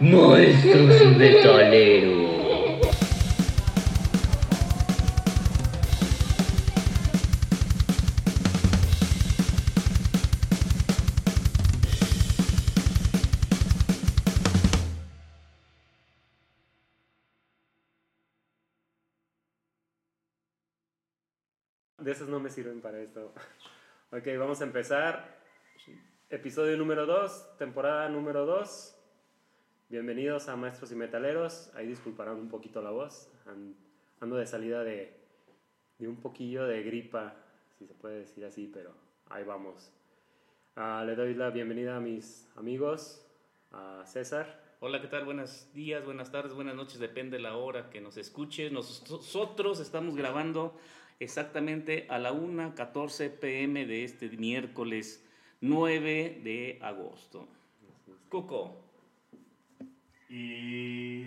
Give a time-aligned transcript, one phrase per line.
[0.00, 2.24] Monstruos Metaleros.
[21.98, 23.32] De esas no me sirven para esto.
[24.10, 25.38] Ok, vamos a empezar.
[26.28, 28.93] Episodio número 2, temporada número 2.
[29.88, 31.70] Bienvenidos a Maestros y Metaleros.
[31.74, 33.30] Ahí disculparán un poquito la voz.
[33.46, 33.74] An-
[34.20, 35.12] Ando de salida de,
[35.98, 37.34] de un poquillo de gripa,
[37.78, 38.92] si se puede decir así, pero
[39.28, 39.92] ahí vamos.
[40.76, 43.26] Ah, le doy la bienvenida a mis amigos,
[43.72, 44.62] a César.
[44.80, 45.24] Hola, ¿qué tal?
[45.26, 48.72] Buenos días, buenas tardes, buenas noches, depende de la hora que nos escuches.
[48.72, 50.74] Nosotros estamos grabando
[51.20, 55.22] exactamente a la 1.14 pm de este miércoles
[55.60, 57.46] 9 de agosto.
[58.30, 58.83] Coco,
[60.34, 61.26] Y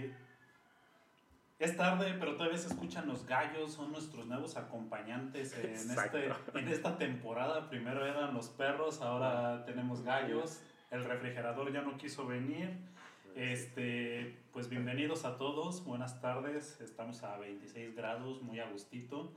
[1.59, 6.67] es tarde, pero todavía se escuchan los gallos, son nuestros nuevos acompañantes en, este, en
[6.67, 7.69] esta temporada.
[7.69, 10.61] Primero eran los perros, ahora tenemos gallos.
[10.91, 12.69] El refrigerador ya no quiso venir.
[13.33, 16.81] Este, pues bienvenidos a todos, buenas tardes.
[16.81, 19.31] Estamos a 26 grados, muy a gustito.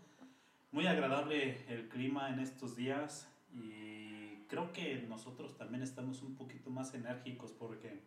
[0.73, 6.71] Muy agradable el clima en estos días y creo que nosotros también estamos un poquito
[6.71, 8.01] más enérgicos porque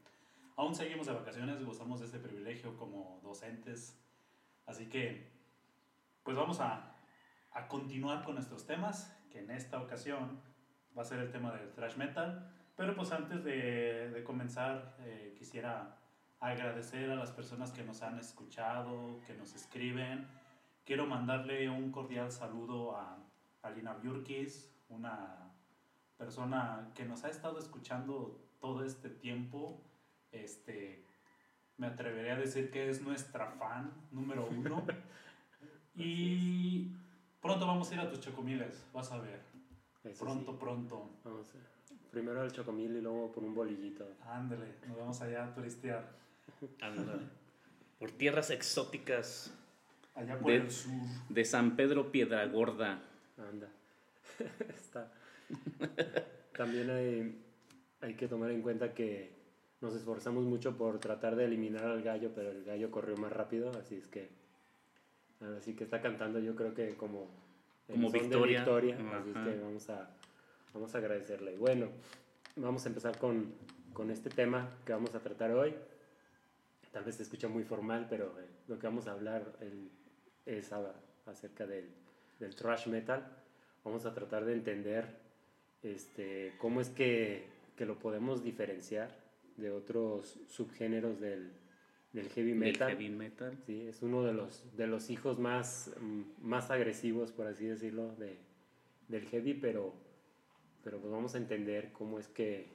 [0.55, 3.99] aún seguimos de vacaciones, gozamos de este privilegio como docentes.
[4.65, 5.31] Así que,
[6.23, 6.95] pues vamos a,
[7.51, 10.41] a continuar con nuestros temas, que en esta ocasión
[10.97, 12.49] va a ser el tema del thrash metal.
[12.75, 15.97] Pero pues antes de, de comenzar, eh, quisiera
[16.39, 20.27] agradecer a las personas que nos han escuchado, que nos escriben.
[20.85, 23.17] Quiero mandarle un cordial saludo a
[23.61, 25.51] Alina Biurkis, una
[26.17, 29.81] persona que nos ha estado escuchando todo este tiempo.
[30.33, 31.05] Este,
[31.77, 34.85] me atrevería a decir que es nuestra fan número uno.
[35.95, 36.91] y
[37.41, 39.39] pronto vamos a ir a tus chocomiles, vas a ver.
[40.03, 40.57] Eso Pronto, sí.
[40.59, 41.09] pronto.
[41.23, 44.07] Vamos a- primero al chocomil y luego por un bolillito.
[44.27, 46.11] Ándale, nos vamos allá a turistear.
[46.81, 47.23] ándale.
[47.99, 49.53] por tierras exóticas
[50.15, 50.91] Allá por De- el sur.
[51.29, 53.01] de San Pedro Piedragorda.
[53.37, 53.67] Anda.
[54.69, 55.11] Está.
[56.55, 57.41] También hay,
[58.01, 59.31] hay que tomar en cuenta que
[59.83, 63.69] nos esforzamos mucho por tratar de eliminar al gallo, pero el gallo corrió más rápido,
[63.71, 64.29] así es que.
[65.57, 67.27] Así que está cantando, yo creo que como.
[67.87, 68.59] Como victoria.
[68.59, 70.09] victoria, así es que vamos a,
[70.73, 71.57] vamos a agradecerle.
[71.57, 71.89] Bueno,
[72.55, 73.53] vamos a empezar con,
[73.91, 75.75] con este tema que vamos a tratar hoy.
[76.93, 79.89] Tal vez se escucha muy formal, pero eh, lo que vamos a hablar el-
[80.45, 80.93] es a-
[81.25, 81.89] acerca del,
[82.39, 83.25] del thrash metal.
[83.83, 85.07] Vamos a tratar de entender
[85.81, 89.22] este, cómo es que, que lo podemos diferenciar
[89.57, 91.51] de otros subgéneros del,
[92.13, 92.89] del heavy Del metal.
[92.89, 93.57] heavy metal.
[93.65, 98.15] Sí, es uno de los, de los hijos más, mm, más agresivos, por así decirlo,
[98.15, 98.37] de,
[99.07, 99.93] del heavy, pero,
[100.83, 102.67] pero pues vamos a entender cómo es, que,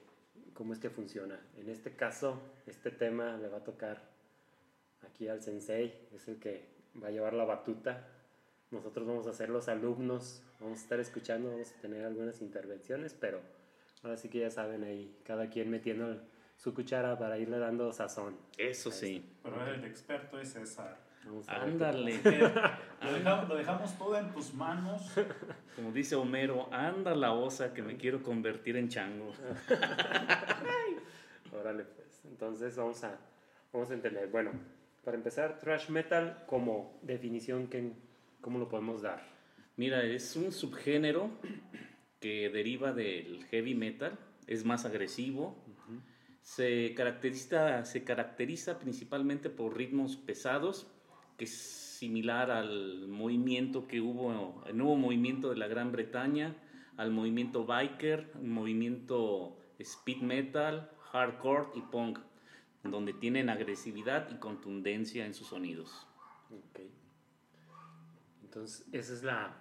[0.53, 1.39] cómo es que funciona.
[1.57, 4.01] En este caso, este tema le va a tocar
[5.01, 6.65] aquí al sensei, es el que
[7.01, 8.07] va a llevar la batuta.
[8.71, 13.15] Nosotros vamos a ser los alumnos, vamos a estar escuchando, vamos a tener algunas intervenciones,
[13.19, 13.39] pero
[14.03, 16.21] ahora sí que ya saben ahí, cada quien metiendo
[16.59, 18.35] su cuchara para irle dando sazón.
[18.57, 19.23] Eso sí.
[19.41, 20.97] Pero el experto es César.
[21.47, 22.19] Ándale.
[23.01, 25.09] Lo, dejamos, lo dejamos todo en tus manos.
[25.75, 29.31] Como dice Homero, anda la osa que me quiero convertir en chango.
[31.57, 32.21] Órale, pues.
[32.25, 33.17] Entonces vamos a,
[33.71, 34.27] vamos a entender.
[34.27, 34.51] Bueno,
[35.03, 37.93] para empezar, thrash metal como definición, ¿qué-
[38.41, 39.21] ¿cómo lo podemos dar?
[39.77, 41.29] Mira, es un subgénero
[42.19, 45.55] que deriva del heavy metal, es más agresivo,
[46.49, 50.87] se, caracteriza, se caracteriza principalmente por ritmos pesados,
[51.37, 56.55] que es similar al movimiento que hubo, el nuevo movimiento de la Gran Bretaña,
[56.97, 62.17] al movimiento biker, movimiento speed metal, hardcore y punk,
[62.83, 66.07] donde tienen agresividad y contundencia en sus sonidos.
[66.49, 66.79] Ok.
[68.43, 69.55] Entonces, esa es la,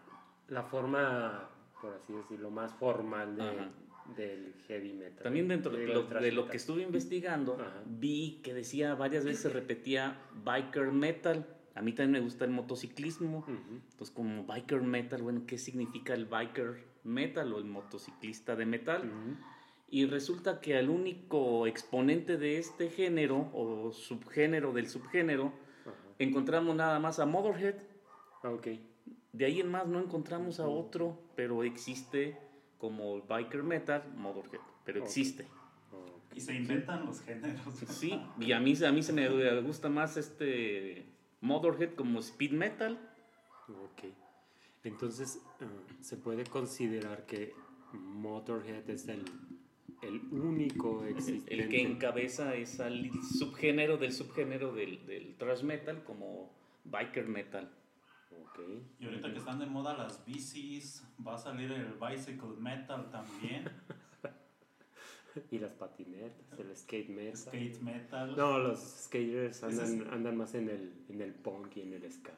[0.48, 1.50] la forma,
[1.82, 3.87] por así decirlo, más formal de-.
[4.16, 5.22] Del heavy metal.
[5.22, 7.82] También dentro de lo, de lo que estuve investigando, Ajá.
[7.86, 11.46] vi que decía varias veces repetía biker metal.
[11.74, 13.38] A mí también me gusta el motociclismo.
[13.40, 13.80] Ujú.
[13.90, 19.02] Entonces, como biker metal, bueno, ¿qué significa el biker metal o el motociclista de metal?
[19.06, 19.36] Ujú.
[19.90, 25.52] Y resulta que al único exponente de este género o subgénero del subgénero
[25.86, 25.94] Ajá.
[26.18, 27.76] encontramos nada más a Motorhead.
[28.42, 28.68] Ah, ok.
[29.32, 32.36] De ahí en más no encontramos a otro, pero existe
[32.78, 35.46] como biker metal Motorhead, pero existe.
[36.34, 37.60] Y se inventan los géneros.
[37.88, 41.06] Sí, y a mí, a mí se me gusta más este
[41.40, 42.98] Motorhead como speed metal.
[43.68, 44.12] Ok.
[44.84, 45.64] Entonces, eh,
[46.00, 47.52] se puede considerar que
[47.92, 49.24] Motorhead es el,
[50.02, 51.54] el único existente.
[51.54, 56.52] El que encabeza es al subgénero del subgénero del, del thrash metal como
[56.84, 57.70] biker metal.
[58.30, 58.60] Ok.
[59.00, 63.64] Y ahorita que están de moda las bicis, va a salir el bicycle metal también,
[65.50, 67.36] Y las patinetas, el skate metal.
[67.36, 68.36] skate metal.
[68.36, 72.10] No, los skaters es- andan, andan más en el, en el punk y en el
[72.12, 72.32] ska.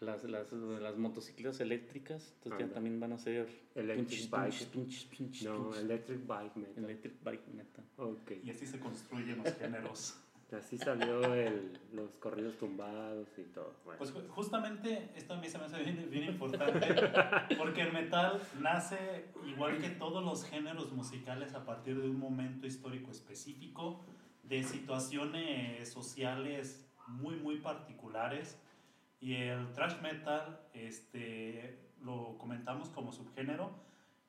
[0.00, 4.52] Las, las, las motocicletas eléctricas, entonces ya también van a ser Electric pinches, bike.
[4.52, 6.84] pinches, pinches, pinches, No, electric bike metal.
[6.84, 7.84] Electric bike metal.
[7.96, 8.32] Ok.
[8.44, 10.20] Y así se construyen los géneros.
[10.52, 13.74] Así salió el, los corridos tumbados y todo.
[13.84, 16.86] Bueno, Pues ju- justamente esto a mí se me hace bien, bien importante
[17.58, 22.66] porque el metal nace igual que todos los géneros musicales a partir de un momento
[22.66, 24.04] histórico específico,
[24.44, 28.56] de situaciones sociales muy muy particulares
[29.20, 33.70] y el thrash metal este, lo comentamos como subgénero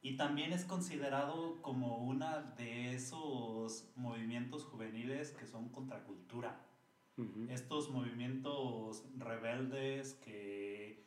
[0.07, 6.61] y también es considerado como una de esos movimientos juveniles que son contracultura.
[7.49, 11.03] Estos movimientos rebeldes que,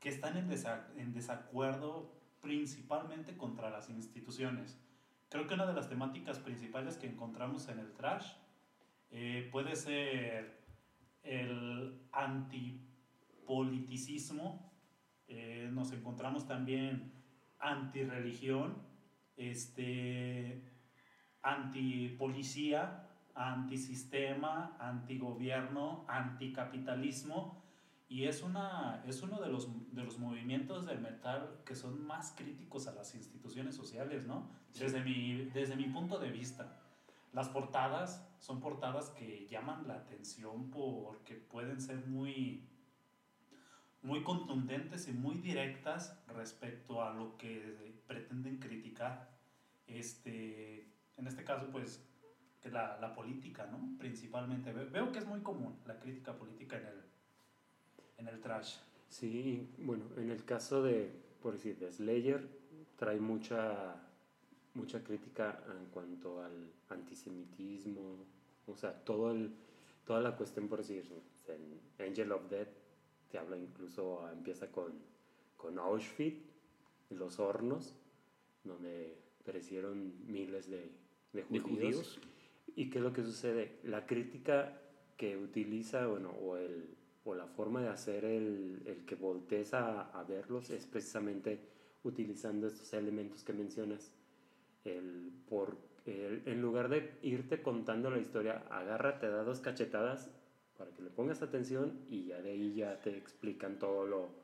[0.00, 2.10] que están en, desa- en desacuerdo
[2.40, 4.76] principalmente contra las instituciones.
[5.28, 8.32] Creo que una de las temáticas principales que encontramos en el trash
[9.12, 10.58] eh, puede ser
[11.22, 14.72] el antipoliticismo,
[15.28, 17.12] eh, nos encontramos también
[17.62, 18.76] antirreligión,
[19.36, 20.62] este,
[21.42, 27.62] antipolicía, antisistema, antigobierno, anticapitalismo.
[28.08, 32.34] Y es, una, es uno de los, de los movimientos del metal que son más
[32.36, 34.50] críticos a las instituciones sociales, ¿no?
[34.78, 36.78] Desde mi, desde mi punto de vista.
[37.32, 42.68] Las portadas son portadas que llaman la atención porque pueden ser muy,
[44.02, 49.30] muy contundentes y muy directas respecto a lo que pretenden criticar.
[49.86, 52.04] Este, en este caso, pues,
[52.60, 53.96] que la, la política, ¿no?
[53.98, 54.72] Principalmente.
[54.72, 57.02] Ve- Veo que es muy común la crítica política en el,
[58.18, 58.76] en el trash.
[59.08, 61.12] Sí, bueno, en el caso de,
[61.42, 62.48] por decir, de Slayer,
[62.96, 63.96] trae mucha,
[64.74, 68.24] mucha crítica en cuanto al antisemitismo,
[68.66, 69.54] o sea, todo el,
[70.06, 71.04] toda la cuestión, por decir,
[71.48, 72.68] en Angel of Death,
[73.32, 74.92] te habla incluso, empieza con,
[75.56, 76.44] con Auschwitz,
[77.10, 77.94] los hornos,
[78.62, 80.90] donde perecieron miles de,
[81.32, 81.62] de De judíos.
[81.64, 82.20] judíos.
[82.76, 83.78] ¿Y qué es lo que sucede?
[83.84, 84.78] La crítica
[85.16, 86.94] que utiliza, bueno, o, el,
[87.24, 91.58] o la forma de hacer el, el que voltees a, a verlos es precisamente
[92.04, 94.12] utilizando estos elementos que mencionas.
[94.84, 95.76] El, por,
[96.06, 100.30] el- en lugar de irte contando la historia, agárrate, da dos cachetadas
[100.76, 104.42] para que le pongas atención y ya de ahí ya te explican todo lo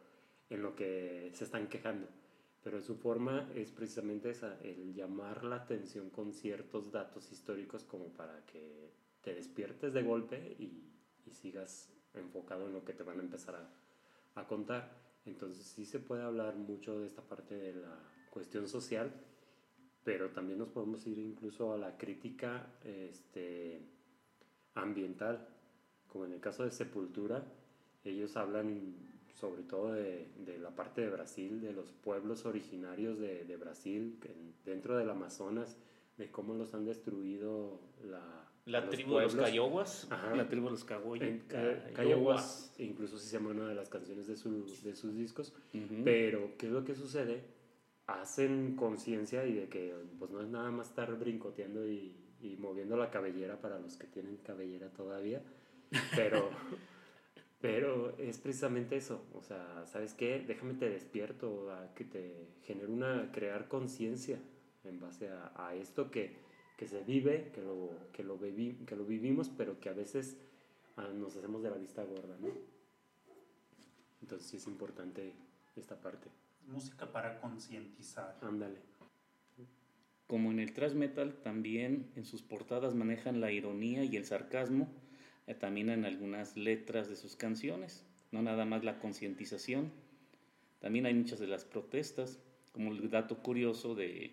[0.51, 2.07] en lo que se están quejando.
[2.63, 8.09] Pero su forma es precisamente esa, el llamar la atención con ciertos datos históricos como
[8.09, 8.91] para que
[9.23, 10.91] te despiertes de golpe y,
[11.27, 14.91] y sigas enfocado en lo que te van a empezar a, a contar.
[15.25, 17.99] Entonces sí se puede hablar mucho de esta parte de la
[18.31, 19.13] cuestión social,
[20.05, 23.83] pero también nos podemos ir incluso a la crítica este,
[24.75, 25.47] ambiental,
[26.13, 27.45] como en el caso de Sepultura,
[28.05, 28.95] ellos hablan
[29.35, 34.19] sobre todo de, de la parte de Brasil, de los pueblos originarios de, de Brasil,
[34.65, 35.77] dentro del Amazonas,
[36.17, 39.49] de cómo los han destruido la, La tribu de los pueblos.
[39.51, 40.07] Cayoguas.
[40.11, 40.35] Ajá.
[40.35, 41.21] La tribu de los Cayoguas.
[41.95, 45.53] Cayaguas, incluso si se llama una de las canciones de, su- de sus discos.
[45.73, 46.03] Ujú.
[46.05, 47.45] Pero, ¿qué es lo que sucede?
[48.09, 52.97] Hacen conciencia y de que pues no es nada más estar brincoteando y, y moviendo
[52.97, 55.43] la cabellera para los que tienen cabellera todavía.
[56.15, 56.51] Pero,
[57.61, 59.25] pero es precisamente eso.
[59.35, 60.41] O sea, ¿sabes qué?
[60.47, 64.39] Déjame te despierto, a que te genere una, crear conciencia
[64.85, 66.37] en base a, a esto que,
[66.77, 70.37] que se vive, que lo, que, lo vivi- que lo vivimos, pero que a veces
[70.97, 72.49] ah, nos hacemos de la vista gorda, ¿no?
[74.23, 75.33] Entonces sí es importante
[75.77, 76.29] esta parte.
[76.67, 78.37] Música para concientizar.
[78.43, 78.81] Ándale.
[80.27, 84.89] Como en el thrash metal, también en sus portadas manejan la ironía y el sarcasmo,
[85.55, 89.91] también en algunas letras de sus canciones, no nada más la concientización.
[90.81, 92.39] También hay muchas de las protestas,
[92.73, 94.33] como el dato curioso de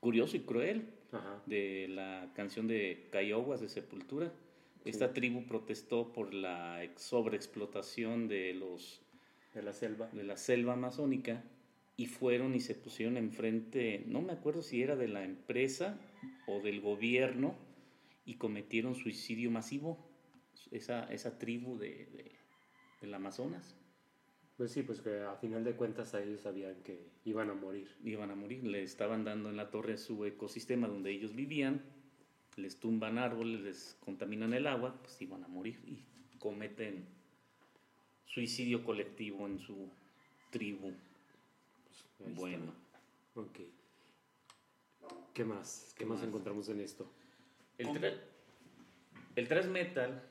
[0.00, 1.42] curioso y cruel Ajá.
[1.46, 4.32] de la canción de Cayoguas de Sepultura.
[4.84, 9.00] Esta tribu protestó por la ex- sobreexplotación de los
[9.54, 10.08] De la selva.
[10.12, 11.42] de la selva amazónica
[11.96, 15.98] y fueron y se pusieron enfrente, no me acuerdo si era de la empresa
[16.46, 17.54] o del gobierno,
[18.26, 19.98] y cometieron suicidio masivo,
[20.70, 22.38] esa, esa tribu de, de-
[23.00, 23.76] del Amazonas.
[24.56, 27.94] Pues sí, pues que a final de cuentas a ellos sabían que iban a morir.
[28.04, 31.82] Iban a morir, le estaban dando en la torre a su ecosistema donde ellos vivían,
[32.56, 37.06] les tumban árboles, les contaminan el agua, pues iban a morir y cometen
[38.24, 39.90] suicidio colectivo en su
[40.50, 40.94] tribu.
[42.20, 42.40] Está.
[42.40, 42.72] Bueno.
[43.34, 43.58] Ok.
[45.34, 45.92] ¿Qué más?
[45.92, 46.28] ¿Qué, ¿Qué más más?
[46.28, 47.06] encontramos en esto?
[47.76, 48.18] El, tra-
[49.34, 50.22] el thrash metal,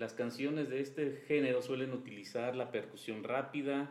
[0.00, 3.90] las canciones de este género suelen utilizar la percusión rápida,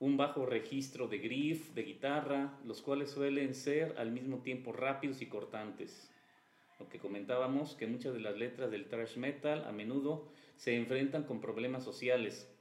[0.00, 5.22] un bajo registro de griff, de guitarra, los cuales suelen ser al mismo tiempo rápidos
[5.22, 6.10] y cortantes.
[6.80, 11.22] Lo que comentábamos, que muchas de las letras del thrash metal a menudo se enfrentan
[11.22, 12.52] con problemas sociales,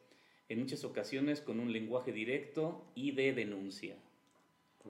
[0.47, 3.95] en muchas ocasiones con un lenguaje directo y de denuncia.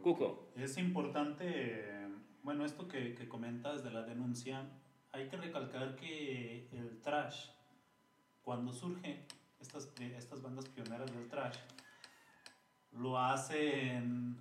[0.04, 1.86] Cuco, Es importante,
[2.44, 4.70] bueno, esto que, que comentas de la denuncia,
[5.14, 7.48] hay que recalcar que el trash,
[8.50, 9.28] cuando surge,
[9.60, 11.56] estas, estas bandas pioneras del trash,
[12.94, 14.38] lo hacen,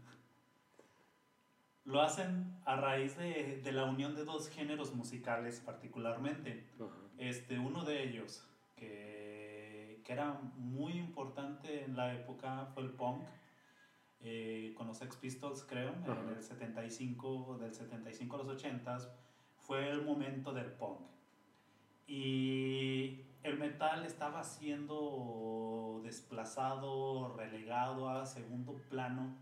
[1.85, 6.71] lo hacen a raíz de, de la unión de dos géneros musicales particularmente.
[7.19, 13.25] Este, uno de ellos, que, que era muy importante en la época, fue el punk,
[14.21, 19.01] eh, con los Sex Pistols, creo, en el 75, del 75 a los 80,
[19.59, 21.18] fue el momento del punk.
[22.09, 29.37] Y el metal estaba siendo desplazado, relegado a segundo plano.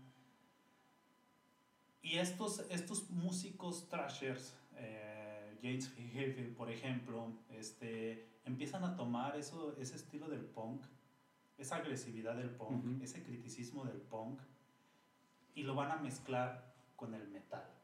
[2.01, 9.75] Y estos, estos músicos thrashers, eh, James Hetfield, por ejemplo, este, empiezan a tomar eso,
[9.79, 10.83] ese estilo del punk,
[11.57, 14.41] esa agresividad del punk, ese criticismo del punk,
[15.55, 17.76] y lo van a mezclar con el metal.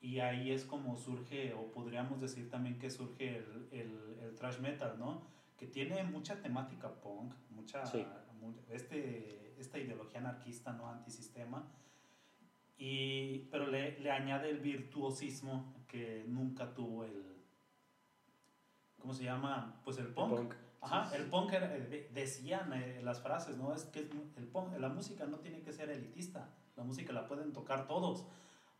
[0.00, 4.58] Y ahí es como surge, o podríamos decir también que surge el, el, el thrash
[4.60, 5.22] metal, ¿no?
[5.56, 8.06] Que tiene mucha temática punk, mucha, Sí.
[8.70, 10.88] este, esta ideología anarquista, ¿no?
[10.88, 11.66] Antisistema.
[12.76, 17.24] Y, pero le, le añade el virtuosismo que nunca tuvo el...
[19.00, 19.80] ¿Cómo se llama?
[19.84, 20.30] Pues el punk.
[20.36, 20.54] Punk.
[20.80, 23.74] Ajá, el punk era- eh, de- decían eh, las frases, ¿no?
[23.74, 24.00] Es que
[24.36, 28.24] el punk, la música no tiene que ser elitista, la música la pueden tocar todos,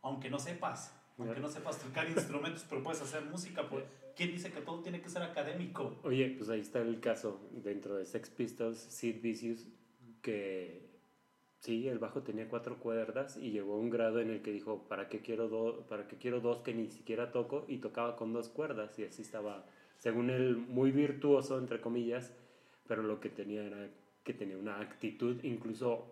[0.01, 3.67] aunque no sepas, aunque no sepas tocar instrumentos, pero puedes hacer música.
[3.69, 3.83] Pues,
[4.15, 5.95] ¿Quién dice que todo tiene que ser académico?
[6.03, 9.67] Oye, pues ahí está el caso dentro de Sex Pistols, Sid Vicious,
[10.21, 10.89] que
[11.59, 14.87] sí, el bajo tenía cuatro cuerdas y llegó a un grado en el que dijo,
[14.87, 17.65] ¿para qué quiero, do- para qué quiero dos que ni siquiera toco?
[17.67, 19.65] Y tocaba con dos cuerdas y así estaba,
[19.97, 22.33] según él, muy virtuoso, entre comillas,
[22.87, 23.89] pero lo que tenía era
[24.23, 26.05] que tenía una actitud incluso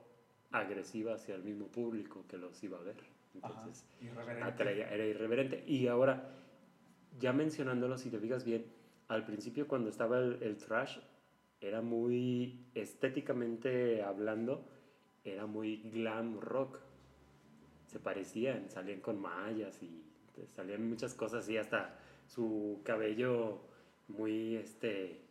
[0.51, 3.16] agresiva hacia el mismo público que los iba a ver.
[3.43, 4.43] Entonces, irreverente.
[4.43, 5.63] atraía, era irreverente.
[5.67, 6.29] Y ahora,
[7.19, 8.65] ya mencionándolo, si te fijas bien,
[9.07, 10.99] al principio cuando estaba el, el thrash,
[11.61, 14.65] era muy estéticamente hablando,
[15.23, 16.79] era muy glam rock.
[17.87, 20.03] Se parecían, salían con mallas y
[20.47, 23.61] salían muchas cosas y hasta su cabello
[24.07, 25.21] muy este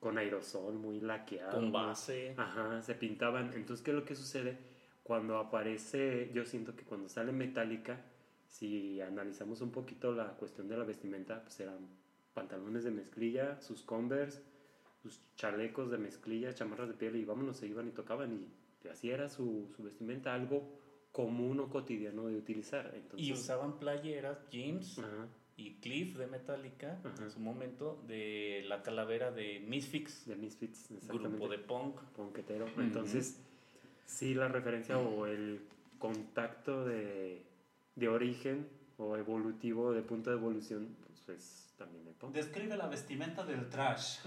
[0.00, 1.52] con aerosol, muy laqueado.
[1.52, 2.34] con base.
[2.36, 3.52] Ajá, se pintaban.
[3.54, 4.56] Entonces, ¿qué es lo que sucede?
[5.08, 8.04] Cuando aparece, yo siento que cuando sale Metallica,
[8.46, 11.78] si analizamos un poquito la cuestión de la vestimenta, pues eran
[12.34, 14.42] pantalones de mezclilla, sus Converse,
[15.02, 18.50] sus chalecos de mezclilla, chamarras de piel y vámonos, se iban y tocaban
[18.84, 20.78] y así era su, su vestimenta, algo
[21.10, 22.92] común o cotidiano de utilizar.
[22.94, 27.24] Entonces, Y usaban playeras, jeans Ajá, y Cliff de Metallica Ajá.
[27.24, 31.28] en su momento de la calavera de Misfits, de Misfits, exactamente.
[31.30, 31.98] grupo de punk.
[32.14, 32.66] ponquetero.
[32.66, 32.82] Ujú.
[32.82, 33.42] Entonces,
[34.08, 35.60] sí, la referencia o el
[35.98, 37.44] contacto de,
[37.94, 40.96] de origen o evolutivo, de punto de evolución,
[41.26, 42.32] pues es también el punk.
[42.34, 44.18] Describe la vestimenta del trash.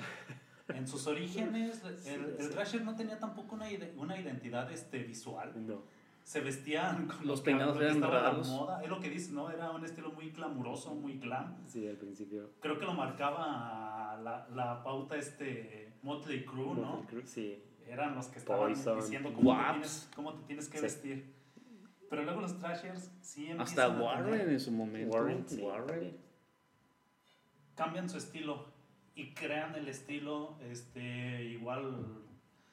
[0.69, 2.09] En sus orígenes, el, Sí,
[2.39, 5.51] el thrasher no tenía tampoco una, ide- una identidad este, visual.
[5.67, 5.81] No,
[6.23, 8.47] se vestían con Los peinados eran a la raros.
[8.49, 8.81] moda.
[8.83, 9.49] Es lo que dice, ¿no?
[9.49, 11.57] Era un estilo muy glamuroso, muy glam.
[11.67, 12.51] sí, al principio.
[12.61, 16.97] Creo que lo marcaba la, la pauta este Motley Crue, ¿no?
[16.97, 18.99] Motley Crue, Sí, Eran los que estaban Poison.
[18.99, 20.83] diciendo cómo te, tienes, cómo te tienes que Sí.
[20.83, 21.33] vestir.
[22.09, 25.17] Pero luego los trashers sí empiezan Hasta a Warren tener- en su momento.
[25.17, 26.17] Warren, sí, Warren.
[27.75, 28.65] cambian su estilo
[29.15, 32.23] y crean el estilo este igual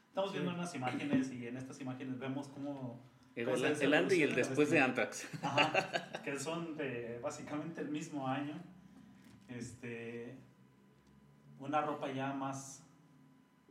[0.09, 3.01] estamos viendo unas imágenes y en estas imágenes vemos cómo
[3.37, 3.49] el,
[3.95, 4.81] antes y el después de.
[4.81, 5.29] Anthrax.
[5.43, 8.61] Ajá, que son de básicamente el mismo año.
[9.49, 10.37] Este,
[11.61, 12.83] una ropa ya más,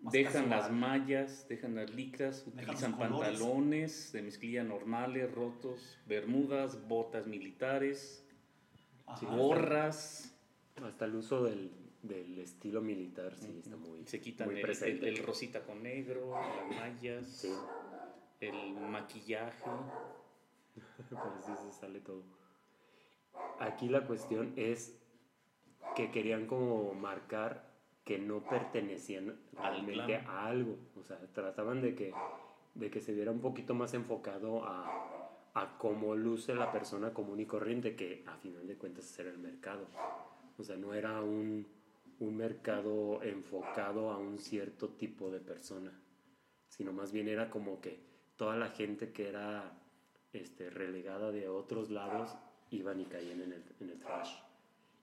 [0.02, 7.28] Dejan las mallas, dejan las licras, Dejan utilizan pantalones de mezclilla normales, rotos, bermudas, botas
[7.28, 8.24] militares,
[9.06, 9.26] Ajá.
[9.36, 10.34] gorras.
[10.82, 11.72] Hasta el uso del,
[12.04, 15.10] del estilo militar, sí, está muy, Se quitan muy el, presente.
[15.10, 17.52] el- el rosita con negro, las mallas, Sí,
[18.40, 19.70] el maquillaje.
[21.10, 22.24] pero sí se sale todo.
[23.60, 24.96] Aquí la cuestión es
[25.96, 27.67] que querían como marcar
[28.08, 30.78] que no pertenecían Al realmente a algo.
[30.98, 32.14] O sea, trataban de que,
[32.74, 37.42] de que se viera un poquito más enfocado a, a cómo luce la persona común
[37.42, 39.88] y corriente, que a final de cuentas era el mercado.
[40.58, 41.68] O sea, no era un,
[42.20, 45.92] un mercado enfocado a un cierto tipo de persona,
[46.70, 48.00] sino más bien era como que
[48.38, 49.78] toda la gente que era
[50.32, 52.38] este, relegada de otros lados
[52.72, 54.47] iban y caían en el, en el trash.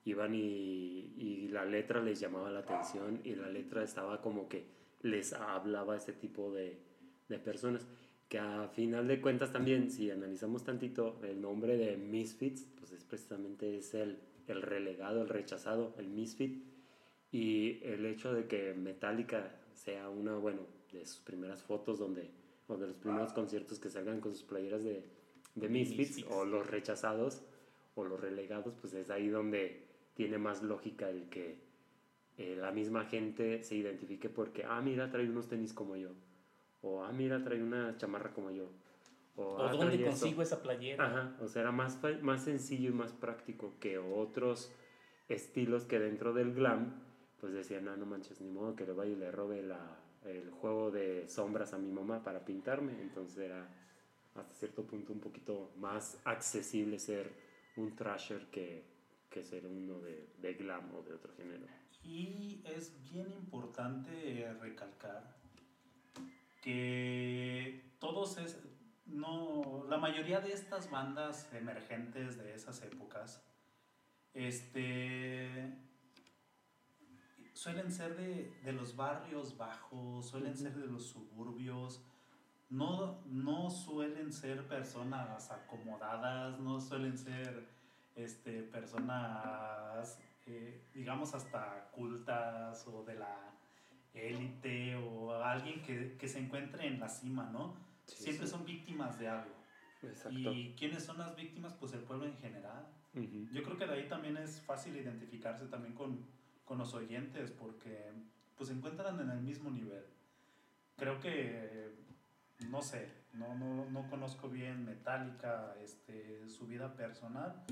[0.04, 4.64] Iban y, y la letra les llamaba la atención y la letra estaba como que
[5.02, 6.78] les hablaba a este tipo de,
[7.28, 7.86] de personas.
[8.28, 13.04] Que a final de cuentas también, si analizamos tantito, el nombre de Misfits, pues es
[13.04, 14.18] precisamente es el,
[14.48, 16.64] el relegado, el rechazado, el Misfit.
[17.30, 20.60] Y el hecho de que Metallica sea una, bueno,
[20.92, 22.30] de sus primeras fotos donde,
[22.68, 25.04] o de los primeros conciertos que salgan con sus playeras de,
[25.54, 26.30] de Misfits, Misfits.
[26.30, 27.42] o los rechazados
[27.94, 29.83] o los relegados, pues es ahí donde
[30.14, 31.58] tiene más lógica el que
[32.36, 36.10] eh, la misma gente se identifique porque, ah, mira, trae unos tenis como yo,
[36.82, 38.70] o ah, mira, trae una chamarra como yo,
[39.36, 40.10] o, ¿O "Ah, dónde trae esto".
[40.10, 41.04] consigo esa playera?
[41.04, 44.72] Ajá, o sea, era más, más sencillo y más práctico que otros
[45.28, 47.02] estilos que dentro del glam,
[47.40, 50.50] pues decían, ah, no manches, ni modo que le vaya y le robe la, el
[50.50, 52.92] juego de sombras a mi mamá para pintarme.
[53.00, 53.68] Entonces era
[54.34, 57.30] hasta cierto punto un poquito más accesible ser
[57.76, 58.84] un trasher que,
[59.34, 61.66] que ser uno de, de glam o de otro género.
[62.04, 65.34] Y es bien importante recalcar
[66.62, 68.62] que todos es,
[69.06, 73.44] no, la mayoría de estas bandas emergentes de esas épocas,
[74.34, 75.78] este,
[77.54, 82.04] suelen ser de, de los barrios bajos, suelen ser de los suburbios,
[82.70, 87.73] no, no suelen ser personas acomodadas, no suelen ser
[88.14, 93.54] este, personas, eh, digamos, hasta cultas o de la
[94.12, 97.76] élite o alguien que, que se encuentre en la cima, ¿no?
[98.06, 98.52] Sí, Siempre sí.
[98.52, 99.54] son víctimas de algo.
[100.02, 100.52] Exacto.
[100.52, 101.74] ¿Y quiénes son las víctimas?
[101.74, 102.86] Pues el pueblo en general.
[103.14, 103.48] Ujú.
[103.52, 106.26] Yo creo que de ahí también es fácil identificarse también con,
[106.64, 108.12] con los oyentes porque
[108.56, 110.04] pues se encuentran en el mismo nivel.
[110.96, 111.92] Creo que,
[112.70, 117.64] no sé, no, no, no conozco bien Metallica, este, su vida personal,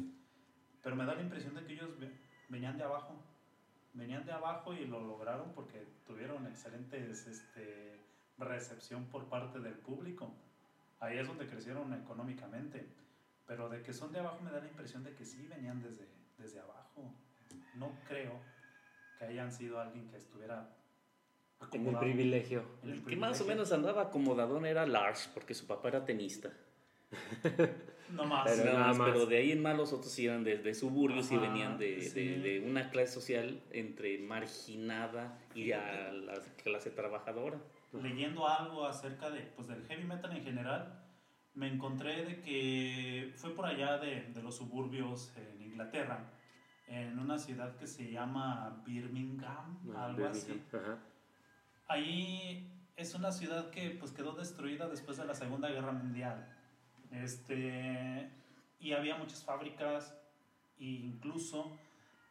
[0.83, 2.13] pero me da la impresión de que ellos ve-
[2.49, 3.15] venían de abajo.
[3.95, 7.99] Venían de abajo y lo lograron porque tuvieron excelentes este,
[8.39, 10.35] recepción por parte del público.
[11.01, 12.87] Ahí es donde crecieron económicamente.
[13.47, 16.07] Pero de que son de abajo me da la impresión de que sí venían desde,
[16.39, 17.13] desde abajo.
[17.75, 18.41] No creo
[19.19, 20.69] que hayan sido alguien que estuviera
[21.73, 22.65] En el privilegio.
[22.83, 26.51] en el que más o menos andaba acomodadón era Lars, porque su papá era tenista.
[28.13, 28.45] No más.
[28.51, 29.11] Pero Nada más, más.
[29.11, 31.97] pero de ahí en más los otros sí eran de, de suburbios y venían de,
[31.97, 32.29] de- sí.
[32.29, 37.59] de una clase social entre marginada y a la clase trabajadora.
[37.93, 40.99] leyendo algo acerca de, pues, del heavy metal en general,
[41.55, 46.31] me encontré de que fue por allá de, de los suburbios en Inglaterra,
[46.87, 50.63] en una ciudad que se llama Birmingham, Ah, algo así.
[50.73, 50.99] Ajá.
[51.89, 56.49] Ahí es una ciudad que pues quedó destruida después de la Segunda Guerra Mundial.
[57.13, 58.31] Este,
[58.81, 60.17] y había muchas fábricas
[60.79, 61.79] e incluso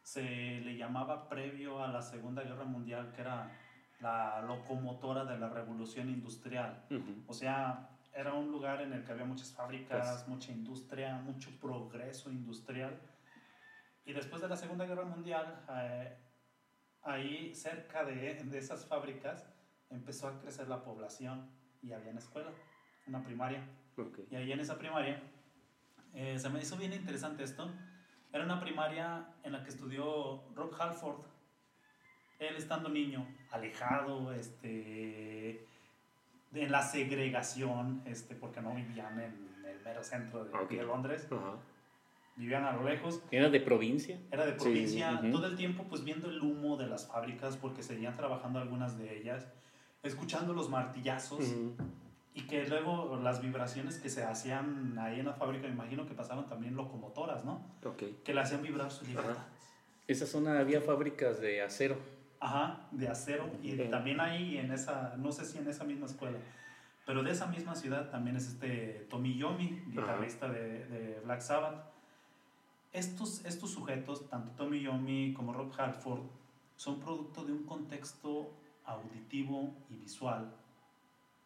[0.03, 3.51] se le llamaba previo a la Segunda Guerra Mundial que era
[3.99, 6.83] la locomotora de la revolución industrial.
[6.89, 7.23] Ujú.
[7.27, 11.51] O sea, era un lugar en el que había muchas fábricas, Pues- mucha industria, mucho
[11.59, 12.99] progreso industrial.
[14.03, 16.17] Y después de la Segunda Guerra Mundial, eh,
[17.03, 19.47] ahí cerca de, de esas fábricas
[19.91, 21.49] empezó a crecer la población
[21.83, 22.51] y había una escuela,
[23.05, 23.63] una primaria.
[24.01, 24.19] Ok.
[24.31, 25.21] Y ahí en esa primaria,
[26.13, 27.69] eh, se me hizo bien interesante esto.
[28.33, 31.21] Era una primaria en la que estudió Rob Halford.
[32.39, 35.65] Él estando niño, alejado, este,
[36.51, 40.71] de la segregación, este, porque no vivían en el mero centro de, Ok.
[40.71, 41.57] de Londres, Ajá.
[42.35, 43.21] vivían a lo lejos.
[43.31, 44.19] Era de provincia.
[44.31, 45.31] Era de Sí, provincia, ujú.
[45.31, 49.17] todo el tiempo pues viendo el humo de las fábricas porque seguían trabajando algunas de
[49.19, 49.47] ellas,
[50.01, 51.75] escuchando los martillazos Ujú.
[52.33, 56.13] Y que luego las vibraciones que se hacían ahí en la fábrica, me imagino que
[56.13, 57.61] pasaban también locomotoras, ¿no?
[57.83, 58.03] Ok.
[58.23, 59.37] Que le hacían vibrar su libertad.
[60.07, 61.97] Esa zona había fábricas de acero.
[62.39, 63.49] Ajá, de acero.
[63.61, 63.89] Y Ok.
[63.89, 66.37] también ahí en esa, no sé si en esa misma escuela,
[67.05, 71.83] pero de esa misma ciudad también es este Tommy Yomi, guitarrista de, de Black Sabbath.
[72.93, 76.21] Estos, estos sujetos, tanto Tommy Yomi como Rob Halford,
[76.75, 78.51] son producto de un contexto
[78.85, 80.53] auditivo y visual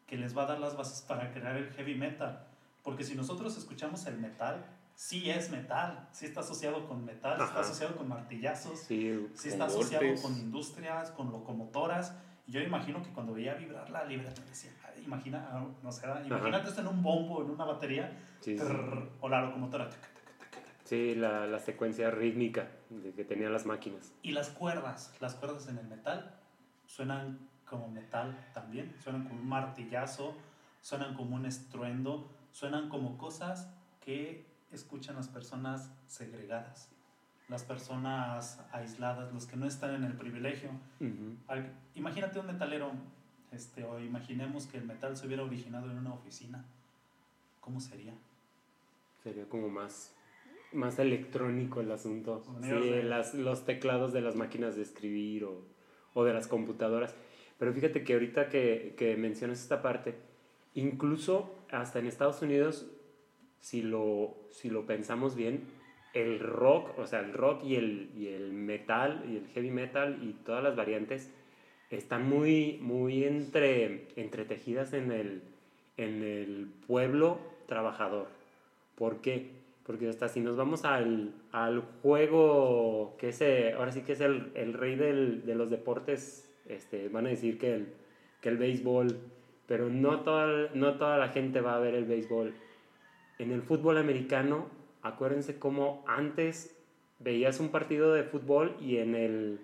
[0.08, 2.46] que les va a dar las bases para crear el heavy metal.
[2.84, 4.64] Porque si nosotros escuchamos el metal,
[4.94, 7.60] sí es metal, sí está asociado con metal, está Ajá.
[7.62, 12.16] asociado con martillazos, Sí, sí está asociado con industrias, con locomotoras.
[12.48, 16.06] Y yo imagino que cuando veía vibrar la libreta decía, "Ay, imagina, ah, no sé,
[16.26, 19.90] imagínate esto en un bombo, en una batería, sí, trrr, o la locomotora.
[20.84, 24.14] Sí, la, la secuencia rítmica de que tenían las máquinas.
[24.22, 26.40] Y las cuerdas, las cuerdas en el metal
[26.86, 30.36] suenan como metal también, suenan como un martillazo,
[30.82, 33.70] suenan como un estruendo, suenan como cosas
[34.02, 36.90] que escuchan las personas segregadas,
[37.50, 40.70] las personas aisladas, los que no están en el privilegio.
[41.00, 41.36] Ujú.
[41.48, 42.92] Al- Imagínate un metalero,
[43.52, 46.66] este, o imaginemos que el metal se hubiera originado en una oficina.
[47.62, 48.14] ¿Cómo sería?
[49.24, 50.14] Sería como más,
[50.72, 52.44] más electrónico el asunto.
[52.62, 55.64] Sí, de- las, los teclados de las máquinas de escribir o,
[56.14, 57.16] o de las computadoras.
[57.58, 60.16] Pero fíjate que ahorita que, que mencionas esta parte,
[60.74, 62.86] incluso hasta en Estados Unidos,
[63.60, 65.62] si lo, si lo pensamos bien,
[66.14, 70.20] el rock, o sea, el rock y el, y el metal y el heavy metal
[70.22, 71.32] y todas las variantes
[71.90, 75.42] están muy, muy entre, entretejidas en el,
[75.98, 78.28] en el pueblo trabajador.
[78.96, 79.50] ¿Por qué?
[79.86, 84.22] Porque hasta si nos vamos al, al juego, que es, eh, ahora sí que es
[84.22, 87.94] el, el rey del- de los deportes, este, van a decir que el,
[88.42, 89.20] que el béisbol,
[89.68, 92.54] pero no toda, no toda la gente va a ver el béisbol.
[93.40, 94.68] En el fútbol americano,
[95.02, 96.76] acuérdense cómo antes
[97.20, 99.60] veías un partido de fútbol y en el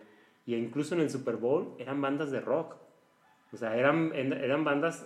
[0.45, 2.75] y incluso en el Super Bowl eran bandas de rock.
[3.53, 5.05] O sea, eran, eran bandas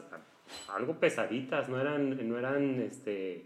[0.73, 3.45] algo pesaditas, no eran, no eran este,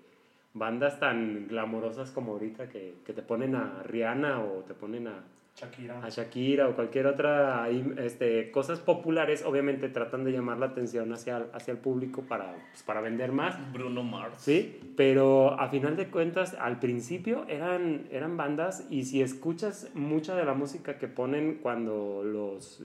[0.53, 5.23] bandas tan glamorosas como ahorita que, que te ponen a Rihanna o te ponen a,
[5.59, 5.99] Shakira.
[6.03, 11.11] a Shakira o cualquier otra ahí, este, cosas populares, obviamente tratan de llamar la atención
[11.11, 13.57] hacia, hacia el público para, pues, para vender más.
[13.73, 14.35] Bruno Mars.
[14.37, 20.35] Sí, pero a final de cuentas, al principio eran, eran bandas y si escuchas mucha
[20.35, 22.81] de la música que ponen cuando, los,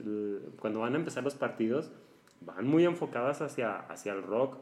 [0.59, 1.91] cuando van a empezar los partidos,
[2.41, 4.57] van muy enfocadas hacia, hacia el rock,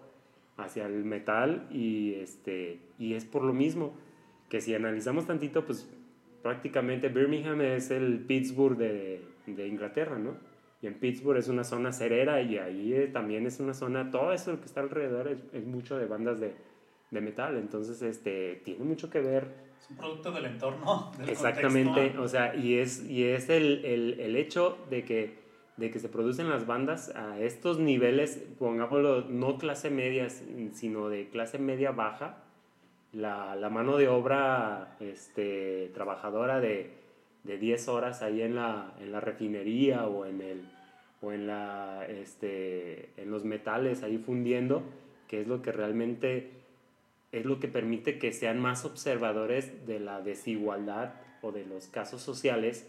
[0.58, 3.94] hacia el metal y, este, y es por lo mismo
[4.50, 5.90] que si analizamos tantito, pues
[6.44, 10.36] prácticamente Birmingham es el Pittsburgh de, de Inglaterra, ¿no?
[10.82, 14.34] Y en Pittsburgh es una zona cerera y ahí eh, también es una zona, todo
[14.34, 16.54] eso que está alrededor es, es mucho de bandas de,
[17.10, 19.48] de metal, entonces este, tiene mucho que ver
[19.80, 22.22] Es un producto del entorno, del exactamente, contexto.
[22.22, 25.40] o sea, y es, y es el, el, el hecho de que,
[25.78, 31.30] de que se producen las bandas a estos niveles, pongámoslo, no clase media, sino de
[31.30, 32.44] clase media baja,
[33.14, 36.92] la, la mano de obra este, trabajadora de,
[37.44, 40.62] de 10 horas ahí en la, en la refinería o en, el,
[41.22, 44.84] o en, la, este, en los metales ahí fundiendo,
[45.28, 46.52] que es lo que realmente
[47.32, 52.22] es lo que permite que sean más observadores de la desigualdad o de los casos
[52.22, 52.88] sociales,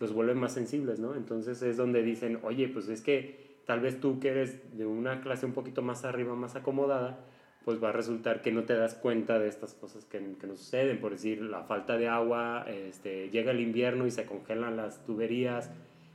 [0.00, 1.14] los vuelven más sensibles, ¿no?
[1.14, 5.20] Entonces es donde dicen, oye, pues es que tal vez tú que eres de una
[5.20, 7.20] clase un poquito más arriba, más acomodada,
[7.64, 10.58] pues va a resultar que no te das cuenta de estas cosas que, que nos
[10.58, 15.04] suceden, por decir, la falta de agua, este, llega el invierno y se congelan las
[15.06, 15.70] tuberías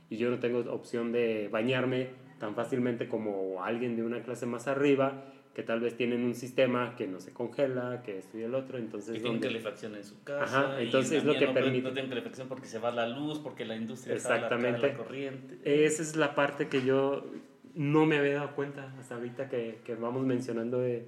[0.08, 2.08] y yo no tengo opción de bañarme
[2.38, 6.94] tan fácilmente como alguien de una clase más arriba, que tal vez tienen un sistema
[6.96, 9.14] que no se congela, que esto y el otro, entonces...
[9.14, 10.44] Que tienen calefacción en su casa.
[10.70, 13.40] Ajá, entonces es lo que no permite- No tienen calefacción porque se va la luz,
[13.40, 14.88] porque la industria está a la- Exactamente.
[14.88, 15.58] la corriente.
[15.64, 17.26] Esa es la parte que yo
[17.74, 21.06] no me había dado cuenta hasta ahorita que, que vamos mencionando de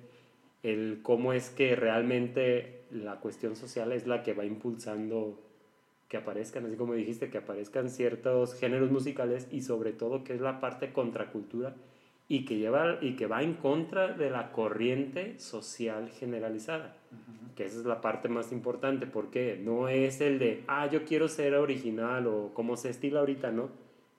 [0.62, 5.40] el cómo es que realmente la cuestión social es la que va impulsando
[6.08, 10.40] que aparezcan, así como dijiste, que aparezcan ciertos géneros musicales y sobre todo que es
[10.42, 11.74] la parte contracultura
[12.28, 17.54] y que, lleva, y que va en contra de la corriente social generalizada Ujú.
[17.56, 21.28] que esa es la parte más importante, porque no es el de, ah, yo quiero
[21.28, 23.70] ser original o como se estila ahorita, ¿no?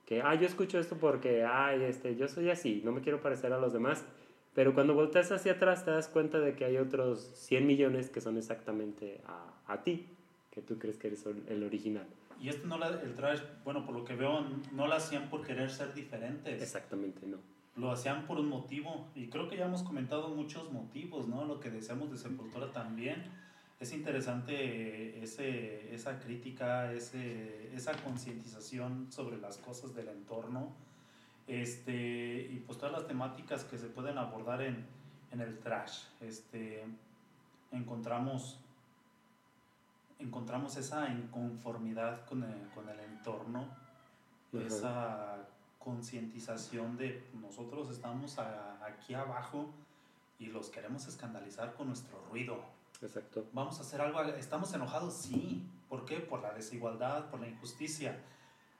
[0.05, 3.53] Que, ah, yo escucho esto porque, ay, este, yo soy así, no me quiero parecer
[3.53, 4.05] a los demás,
[4.53, 8.21] pero cuando volteas hacia atrás te das cuenta de que hay otros 100 millones que
[8.21, 10.07] son exactamente a, a ti,
[10.51, 12.07] que tú crees que eres el original.
[12.43, 15.45] Y esto no la, el trash, bueno, por lo que veo, no lo hacían por
[15.47, 16.61] querer ser diferentes.
[16.61, 17.37] Exactamente, no.
[17.77, 19.07] Lo hacían por un motivo.
[19.15, 21.45] Y creo que ya hemos comentado muchos motivos, ¿no?
[21.45, 23.23] Lo que decíamos de Sepultura también
[23.79, 30.75] es interesante ese, esa crítica, ese, esa concientización sobre las cosas del entorno
[31.47, 34.85] este, y pues todas las temáticas que se pueden abordar en,
[35.31, 36.03] en el trash.
[36.21, 36.83] Este,
[37.71, 38.59] encontramos,
[40.19, 43.67] encontramos esa inconformidad con el, con el entorno,
[44.53, 44.65] Ajá.
[44.65, 45.37] esa
[45.79, 49.69] concientización de nosotros estamos a- aquí abajo
[50.39, 52.63] y los queremos escandalizar con nuestro ruido.
[53.01, 53.45] Exacto.
[53.51, 55.67] Vamos a hacer algo, estamos enojados, sí.
[55.89, 56.19] ¿Por qué?
[56.19, 58.17] Por la desigualdad, por la injusticia.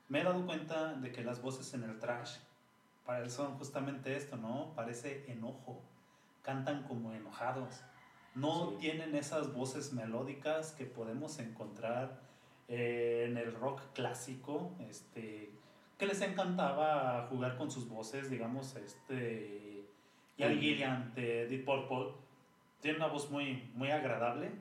[0.07, 2.37] Me he dado cuenta de que las voces en el trash
[3.27, 4.73] son justamente esto, ¿no?
[4.75, 5.81] Parece enojo.
[6.41, 7.81] Cantan como enojados.
[8.35, 8.77] No Sí.
[8.79, 12.21] tienen esas voces melódicas que podemos encontrar
[12.69, 15.51] eh, en el rock clásico, este,
[15.97, 19.85] que les encantaba jugar con sus voces, digamos, este,
[20.37, 20.59] Ian.
[20.59, 22.13] Gillian de Deep Purple
[22.81, 24.51] tiene una voz muy, muy agradable,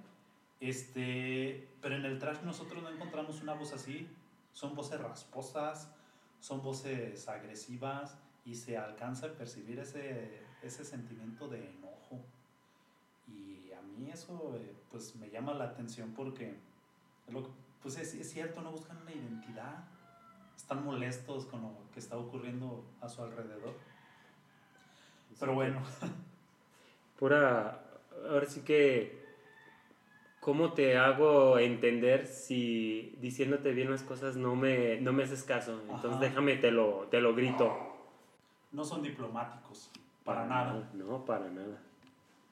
[0.61, 4.09] este, pero en el trash nosotros no encontramos una voz así,
[4.53, 5.93] son voces rasposas,
[6.41, 12.25] son voces agresivas y se alcanza a percibir ese, ese sentimiento de enojo.
[13.29, 16.57] Y a mí eso eh, pues me llama la atención porque
[17.83, 19.85] pues es, es cierto, no buscan una identidad,
[20.57, 23.75] están molestos con lo que está ocurriendo a su alrededor.
[25.39, 25.83] Pero bueno,
[27.19, 27.85] Pura,
[28.29, 29.25] ahora sí que,
[30.41, 35.81] ¿cómo te hago entender si diciéndote bien las cosas no me, no me haces caso?
[35.83, 36.21] Entonces Ajá.
[36.21, 37.92] déjame, te lo, te lo grito.
[38.73, 39.91] No son diplomáticos,
[40.25, 40.91] para nada.
[40.95, 41.79] No, para nada.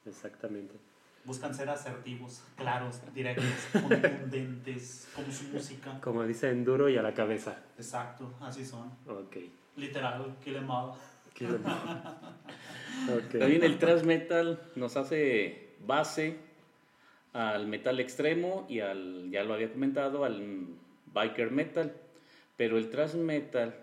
[0.05, 0.75] Exactamente.
[1.23, 5.99] Buscan ser asertivos, claros, directos, contundentes, como su música.
[6.01, 7.57] Como dicen, duro y a la cabeza.
[7.77, 8.91] Exacto, así son.
[9.07, 9.37] Ok.
[9.77, 10.93] Literal, kill em all.
[11.33, 11.75] Qué bueno.
[13.15, 13.39] Ok.
[13.39, 16.39] También el thrash metal nos hace base
[17.33, 20.65] al metal extremo y al, ya lo había comentado, al
[21.13, 21.95] biker metal.
[22.57, 23.75] Pero el thrash metal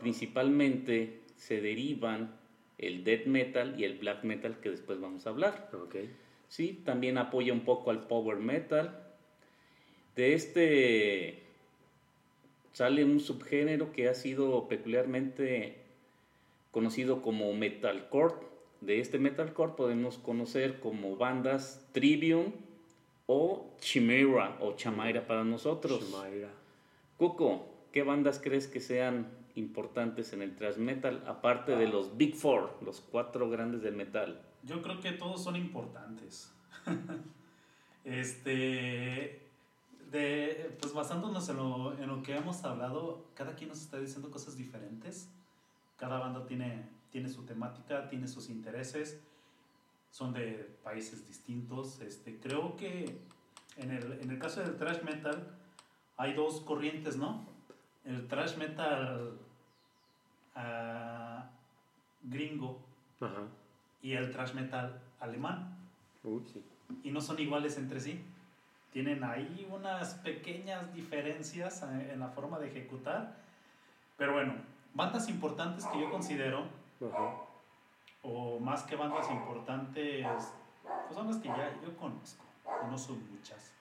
[0.00, 2.38] principalmente se derivan
[2.76, 5.70] el death metal y el black metal que después vamos a hablar.
[6.48, 9.02] Sí, también apoya un poco al power metal.
[10.16, 11.42] De este
[12.72, 15.78] sale un subgénero que ha sido peculiarmente
[16.70, 18.34] conocido como metalcore.
[18.82, 22.52] De este metalcore podemos conocer como bandas Trivium
[23.26, 26.02] o Chimera o Chamaira para nosotros.
[26.02, 26.50] Shumaira.
[27.16, 32.34] Cuco, ¿qué bandas crees que sean importantes en el thrash metal aparte de los Big
[32.34, 34.42] Four, los cuatro grandes del metal?
[34.64, 36.52] Yo creo que todos son importantes.
[38.04, 39.48] este,
[40.10, 44.30] de, pues basándonos en lo, en lo que hemos hablado, cada quien nos está diciendo
[44.30, 45.28] cosas diferentes.
[45.96, 49.20] Cada banda tiene, tiene su temática, tiene sus intereses,
[50.10, 52.00] son de países distintos.
[52.00, 53.18] Este, creo que
[53.76, 55.56] en el, en el caso del thrash metal
[56.16, 57.46] hay dos corrientes, ¿no?
[58.04, 59.38] El thrash metal
[62.22, 62.78] gringo
[63.20, 63.42] Ajá.
[64.02, 65.76] y el thrash metal alemán.
[66.22, 66.64] Sí.
[67.02, 68.24] Y no son iguales entre sí.
[68.92, 73.36] Tienen ahí unas pequeñas diferencias eh, en la forma de ejecutar.
[74.16, 74.54] Pero bueno,
[74.94, 76.64] bandas importantes que yo considero,
[77.00, 77.36] Ajá.
[78.22, 80.26] o más que bandas importantes,
[81.06, 82.44] pues son las que ya yo conozco,
[82.90, 83.72] no son muchas.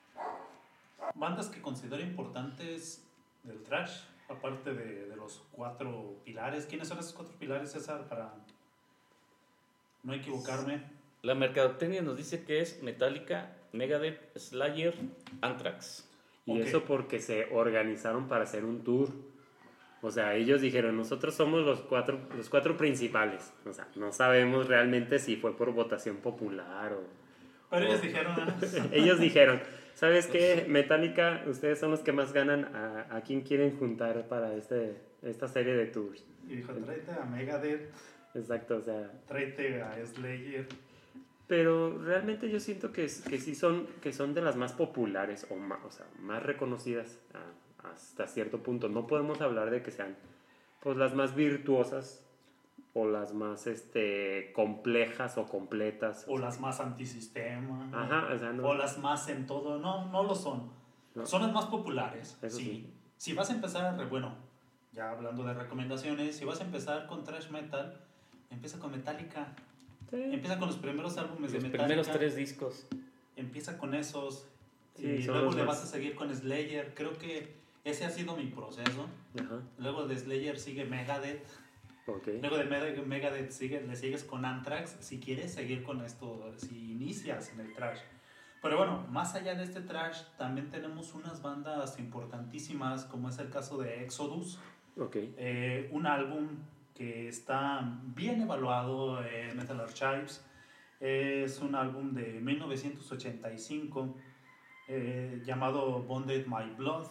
[1.15, 3.04] Bandas que considero importantes
[3.44, 6.65] del trash, aparte de, de los cuatro pilares.
[6.65, 8.08] ¿Quiénes son esos cuatro pilares, César?
[8.08, 8.34] Para
[10.04, 10.84] no equivocarme.
[11.22, 14.96] La mercadotecnia nos dice que es Metallica, Megadeth, Slayer,
[15.42, 16.08] Anthrax.
[16.46, 16.68] Y Ok.
[16.68, 19.10] eso porque se organizaron para hacer un tour.
[20.02, 23.52] O sea, ellos dijeron, nosotros somos los cuatro, los cuatro principales.
[23.65, 27.04] O sea, no sabemos realmente si fue por votación popular o...
[27.70, 28.56] Pero ellos dijeron, "Ah,
[28.94, 29.62] Ellos dijeron,
[30.00, 30.66] ¿sabes qué?
[30.68, 32.66] Metallica, ustedes son los que más ganan.
[32.76, 36.26] ¿A, a quién quieren juntar para este, esta serie de tours?
[36.48, 37.90] Y dijo, tráete a Megadeth,
[38.34, 39.12] Exacto, o sea...
[39.28, 40.66] tráete a Slayer.
[41.48, 45.56] Pero realmente yo siento que, que sí son, que son de las más populares o,
[45.56, 48.88] ma- o sea, más reconocidas a- hasta cierto punto.
[48.88, 50.16] No podemos hablar de que sean
[50.82, 52.24] pues, las más virtuosas
[53.00, 56.26] o las más este, complejas o completas.
[56.28, 57.90] O las más antisistema.
[57.94, 58.68] Ajá, o sea, no.
[58.68, 59.80] O las más en todo.
[59.80, 60.70] No, no lo son.
[61.16, 61.26] No.
[61.26, 62.38] Son las más populares.
[62.42, 62.64] Eso sí.
[62.64, 62.94] sí.
[63.18, 64.34] Si vas a empezar, bueno,
[64.94, 68.00] ya hablando de recomendaciones, si vas a empezar con thrash metal,
[68.50, 69.48] empieza con Metallica.
[70.10, 70.18] Sí.
[70.22, 71.86] Empieza con los primeros álbumes Los de Metallica.
[71.86, 72.86] primeros tres discos.
[73.36, 74.46] Empieza con esos.
[74.96, 76.94] Sí, y luego los le más- vas a seguir con Slayer.
[76.94, 77.54] Creo que
[77.86, 79.08] ese ha sido mi proceso.
[79.40, 81.46] Ajá, Luego de Slayer sigue Megadeth.
[82.17, 82.28] Ok.
[82.41, 86.91] Luego de Meg- Megadeth sigue, le sigues con Anthrax si quieres seguir con esto, si
[86.91, 88.00] inicias en el trash.
[88.62, 93.50] Pero bueno, más allá de este trash, también tenemos unas bandas importantísimas, como es el
[93.50, 94.60] caso de Exodus,
[94.98, 95.15] Ok.
[95.38, 96.48] eh, un álbum
[96.93, 97.80] que está
[98.15, 100.43] bien evaluado en Metal Archives.
[101.00, 104.15] Es un álbum de 1985
[104.89, 107.08] eh, llamado Bonded My Blood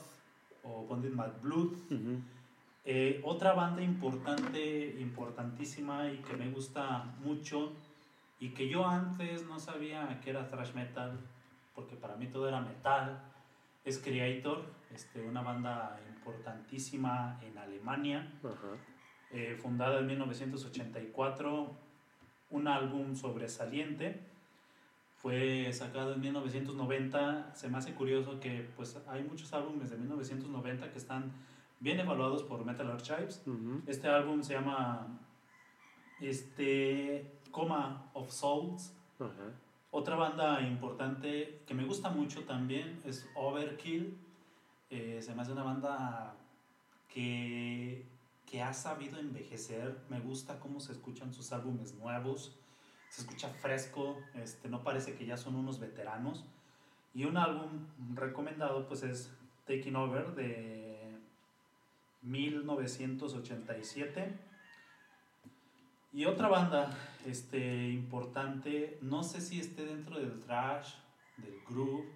[0.63, 1.73] o Bonded My Blood.
[1.91, 2.21] Ujú.
[2.91, 7.75] Eh, otra banda importante, importantísima y que me gusta mucho
[8.41, 11.21] y que yo antes no sabía que era thrash metal,
[11.75, 13.21] porque para mí todo era metal,
[13.85, 18.33] es Creator, este, una banda importantísima en Alemania,
[19.33, 21.71] eh, fundada en 1984,
[22.49, 24.19] un álbum sobresaliente.
[25.15, 27.55] Fue sacado en 1990.
[27.55, 31.35] Se me hace curioso que pues, hay muchos álbumes de 1990 que están
[31.81, 33.43] bien evaluados por Metal Archives.
[33.47, 33.83] Ujú.
[33.87, 35.19] Este álbum se llama
[36.21, 38.95] este, Coma of Souls.
[39.19, 39.53] Ajá.
[39.91, 44.19] Otra banda importante que me gusta mucho también es Overkill.
[44.91, 46.37] Eh, se me hace una banda
[47.09, 48.07] que,
[48.45, 49.99] que ha sabido envejecer.
[50.11, 52.55] Me gusta cómo se escuchan sus álbumes nuevos.
[53.09, 56.45] Se escucha fresco, este, no parece que ya son unos veteranos.
[57.15, 59.33] Y un álbum recomendado pues es
[59.67, 60.88] Taking Over de
[62.23, 64.39] 1987.
[66.13, 70.95] Y otra banda este, importante, no sé si esté dentro del thrash,
[71.37, 72.07] del groove,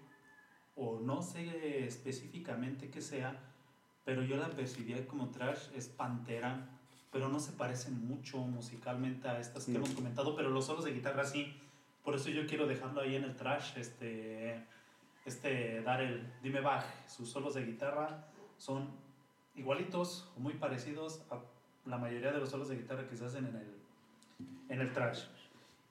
[0.75, 3.39] o no sé específicamente qué sea,
[4.05, 6.69] pero yo la percibía como thrash, es Pantera,
[7.13, 9.79] pero no se parecen mucho musicalmente a estas que No.
[9.81, 11.55] hemos comentado, pero los solos de guitarra sí,
[12.03, 14.67] por eso yo quiero dejarlo ahí en el trash, este,
[15.27, 18.91] este, dar el dime baj, sus solos de guitarra son
[19.57, 21.39] igualitos o muy parecidos a
[21.89, 23.75] la mayoría de los solos de guitarra que se hacen en el,
[24.69, 25.25] en el trash.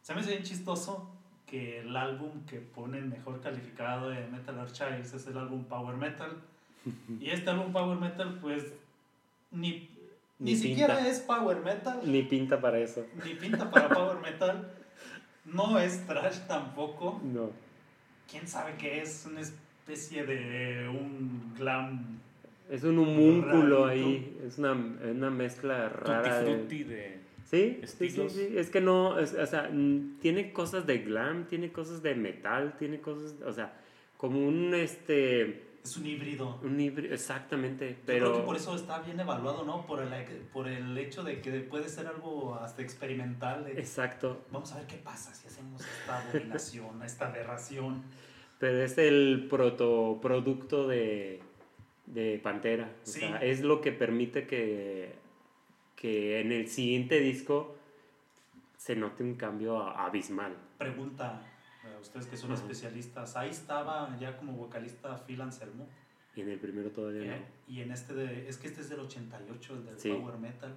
[0.01, 1.09] Se me hace bien chistoso
[1.45, 6.41] que el álbum que ponen mejor calificado en Metal Archives es el álbum Power Metal.
[7.19, 8.73] Y este álbum Power Metal, pues,
[9.51, 9.89] ni,
[10.39, 13.05] ni, Ni siquiera es Power Metal, Ni pinta para eso.
[13.23, 14.71] ni pinta para Power Metal.
[15.45, 17.19] No es trash tampoco.
[17.23, 17.51] No.
[18.29, 19.25] ¿Quién sabe qué es?
[19.29, 22.19] Una especie de un glam.
[22.71, 24.07] Es un homúnculo Rarito.
[24.07, 24.37] ahí.
[24.47, 26.23] Es una, una mezcla rara.
[26.23, 27.21] Tutti de- frutti de...
[27.43, 28.31] Sí, sí, sí, estilos.
[28.31, 28.53] sí.
[28.55, 29.69] Es que no, es- o sea,
[30.21, 33.73] tiene cosas de glam, tiene cosas de metal, tiene cosas, o sea,
[34.15, 36.59] como un, este, Es un híbrido.
[36.63, 38.45] un híbrido, exactamente, Yo creo que pero...
[38.45, 39.85] por eso está bien evaluado, ¿no?
[39.85, 40.09] Por el,
[40.53, 43.65] por el hecho de que puede ser algo hasta experimental.
[43.65, 48.01] de- Exacto, Vamos a ver qué pasa si hacemos esta abominación, esta aberración.
[48.59, 51.41] pero es el protoproducto de,
[52.11, 52.93] de Pantera.
[53.03, 53.19] O Sí.
[53.21, 55.13] sea, es lo que permite que,
[55.95, 57.75] que en el siguiente disco
[58.77, 60.55] se note un cambio abismal.
[60.77, 61.41] Pregunta
[61.83, 62.61] a ustedes que son Ajá.
[62.61, 63.35] especialistas.
[63.37, 65.87] Ahí estaba ya como vocalista Phil Anselmo.
[66.35, 67.39] Y en el primero todavía ¿eh?
[67.39, 67.73] no.
[67.73, 70.09] Y en este de, es que este es del 88, el del Sí.
[70.11, 70.73] Power Metal.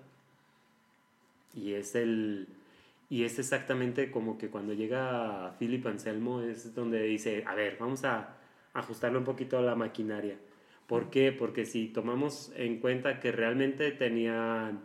[1.55, 2.49] Y es el.
[3.11, 8.05] Y es exactamente como que cuando llega Philip Anselmo es donde dice, a ver, vamos
[8.05, 8.37] a
[8.73, 10.37] ajustarle un poquito a la maquinaria.
[10.87, 11.33] ¿Por qué?
[11.33, 14.81] Porque si tomamos en cuenta que realmente tenían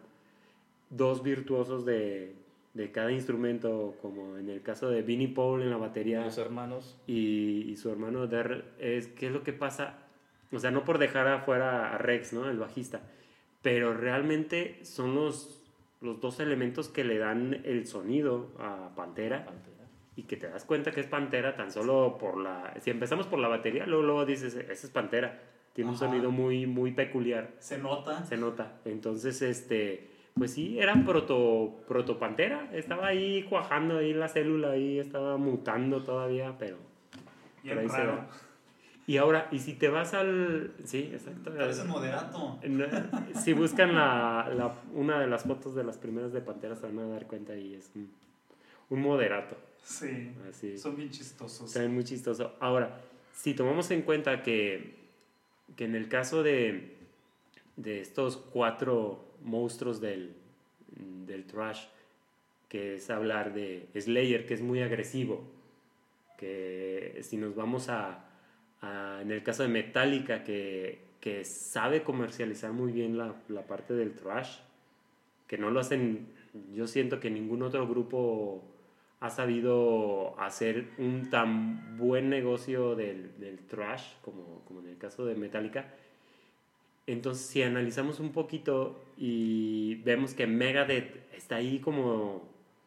[0.89, 2.33] dos virtuosos de,
[2.73, 6.97] de cada instrumento, como en el caso de Vinnie Paul en la batería Los hermanos.
[7.07, 9.97] y, y su hermano Darrell, es qué es lo que pasa,
[10.51, 12.49] o sea, no por dejar afuera a Rex, ¿no?
[12.49, 13.01] El bajista,
[13.61, 15.63] pero realmente son los,
[16.01, 19.85] los dos elementos que le dan el sonido a Pantera Pantera.
[20.15, 22.73] y que te das cuenta que es Pantera tan solo por la...
[22.79, 25.39] Si empezamos por la batería, luego, luego dices, ese es Pantera,
[25.79, 28.25] tiene un sonido muy, muy peculiar, Se nota.
[28.25, 28.73] se nota.
[28.83, 30.09] Entonces, este...
[30.33, 36.03] Pues sí, era proto, proto Pantera, estaba ahí cuajando ahí la célula, ahí estaba mutando
[36.03, 36.75] todavía, pero...
[37.63, 38.27] Bien Por ahí se va.
[39.07, 40.73] Y ahora, y si te vas al...
[40.83, 41.53] Sí, exacto.
[41.55, 42.59] Parece moderato.
[43.35, 46.99] Si buscan la, la- una de las fotos de las primeras de Pantera se van
[46.99, 48.11] a dar cuenta y es un,
[48.89, 49.55] un moderato.
[49.81, 50.33] Sí.
[50.49, 50.77] Así.
[50.77, 51.73] Son bien chistosos.
[51.73, 52.53] Ve muy chistoso.
[52.59, 52.99] Ahora,
[53.33, 54.98] si tomamos en cuenta que,
[55.75, 56.95] que en el caso de,
[57.77, 60.33] de estos cuatro monstruos del,
[61.25, 61.85] del trash,
[62.67, 65.43] que es hablar de Slayer, que es muy agresivo,
[66.37, 68.25] que si nos vamos a,
[68.81, 73.93] a- en el caso de Metallica, que, que sabe comercializar muy bien la, la parte
[73.93, 74.57] del trash,
[75.47, 76.27] que no lo hacen,
[76.75, 78.63] yo siento que ningún otro grupo
[79.19, 85.25] ha sabido hacer un tan buen negocio del, del trash como, como en el caso
[85.25, 85.93] de Metallica.
[87.05, 92.43] Entonces, si analizamos un poquito y vemos que Megadeth está ahí como,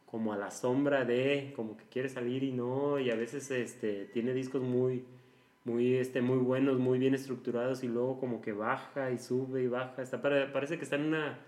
[0.06, 4.04] como a la sombra de, como que quiere salir y no, y a veces este,
[4.12, 5.04] tiene discos muy,
[5.64, 9.66] muy, este, muy buenos, muy bien estructurados y luego como que baja y sube y
[9.66, 10.00] baja.
[10.00, 11.38] Está, parece que está en una...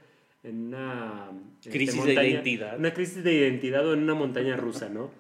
[0.45, 2.79] En una este, crisis de identidad.
[2.79, 5.11] Una crisis de identidad o en una montaña rusa, ¿no?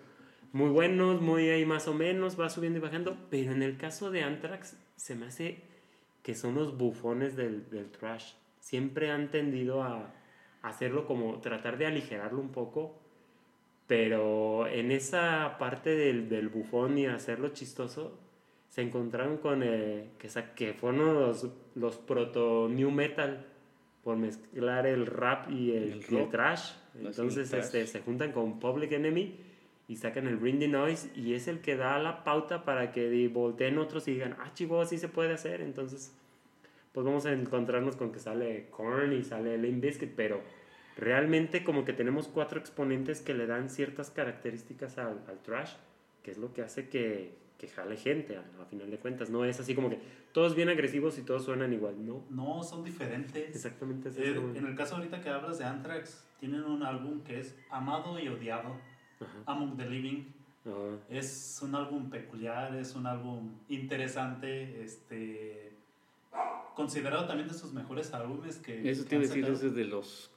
[0.53, 4.13] Muy buenos, muy ahí más o menos, va subiendo y bajando, pero en el caso
[4.13, 5.63] de Anthrax se me hace
[6.23, 8.35] que son los bufones del, del trash.
[8.61, 10.15] Siempre han tendido a,
[10.65, 12.99] hacerlo como tratar de aligerarlo un poco,
[13.87, 18.19] pero en esa parte del, del bufón y hacerlo chistoso,
[18.71, 23.47] se encontraron con eh, que, que fueron los, los proto new metal
[24.05, 26.73] por mezclar el rap y el, el, trash.
[26.95, 29.37] Entonces Este, se juntan con Public Enemy
[29.89, 33.29] y sacan el Bring the Noise y es el que da la pauta para que
[33.29, 35.63] volteen otros y digan, ah, chivo, así se puede hacer.
[35.63, 36.15] Entonces,
[36.93, 40.43] pues vamos a encontrarnos con que sale Korn y sale Lane Biscuit, pero
[40.97, 45.73] realmente como que tenemos cuatro exponentes que le dan ciertas características al, al trash,
[46.23, 47.33] que es lo que hace que,
[47.67, 49.31] que jale gente a, final de cuentas.
[49.31, 49.99] No es así como que
[50.33, 52.25] todos bien agresivos y todos suenan igual, ¿no?
[52.31, 53.55] No, son diferentes.
[53.55, 54.11] Exactamente.
[54.17, 58.19] Eh, en el caso ahorita que hablas de Anthrax, tienen un álbum que es amado
[58.19, 58.77] y odiado,
[59.47, 60.25] Among the Living.
[61.09, 65.73] Es un álbum peculiar, es un álbum interesante, este
[66.75, 68.91] considerado también de sus mejores álbumes que...
[68.91, 70.33] Eso te iba a decir, es de los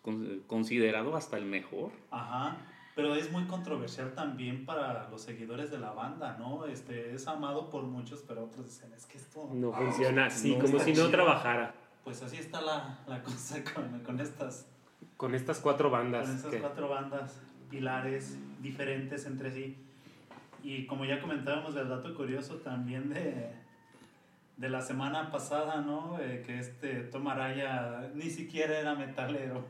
[0.46, 1.92] considerado hasta el mejor.
[2.12, 2.58] Ajá,
[2.98, 6.66] pero es muy controversial también para los seguidores de la banda, ¿no?
[6.66, 9.48] Este, es amado por muchos, pero otros dicen, es que esto...
[9.54, 11.76] No funciona así, como si no trabajara.
[12.04, 14.66] Pues así está la, la cosa con, con, estas...
[15.16, 16.26] Con estas cuatro bandas.
[16.26, 17.40] Con estas cuatro bandas,
[17.70, 19.78] pilares diferentes entre sí.
[20.64, 23.68] Y como ya comentábamos, el dato curioso también de
[24.58, 26.18] de la semana pasada, ¿no?
[26.20, 29.64] Eh, que este Tom Araya ni siquiera era metalero.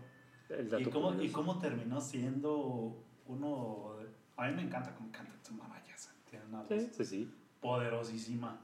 [0.79, 3.95] ¿Y cómo, ¿Y cómo terminó siendo uno...
[4.35, 5.95] A mí me encanta cómo canta Tom Araya,
[6.29, 7.33] Tiene una sí, sí, sí.
[7.59, 8.59] poderosísima.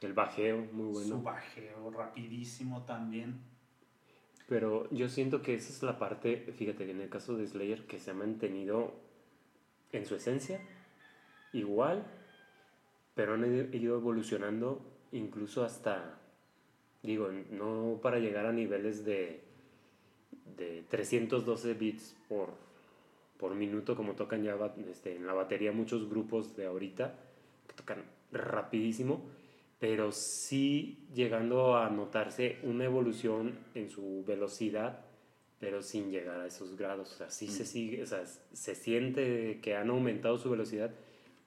[0.00, 1.16] El bajeo, muy bueno.
[1.16, 3.40] Su bajeo, rapidísimo también.
[4.48, 7.98] Pero yo siento que esa es la parte, fíjate, en el caso de Slayer, que
[7.98, 8.94] se ha mantenido
[9.92, 10.60] en su esencia
[11.52, 12.04] igual,
[13.14, 13.44] pero han
[13.74, 14.80] ido evolucionando
[15.12, 16.18] incluso hasta,
[17.02, 19.44] digo, no para llegar a niveles de,
[20.56, 22.54] de 312 bits por,
[23.42, 24.56] por minuto como tocan ya
[24.88, 27.12] este, en la batería muchos grupos de ahorita,
[27.66, 29.20] que tocan rapidísimo,
[29.80, 35.00] pero sí llegando a notarse una evolución en su velocidad,
[35.58, 37.10] pero sin llegar a esos grados.
[37.10, 37.66] O sea, sí se mm.
[37.66, 40.92] sigue, o sea, se siente que han aumentado su velocidad,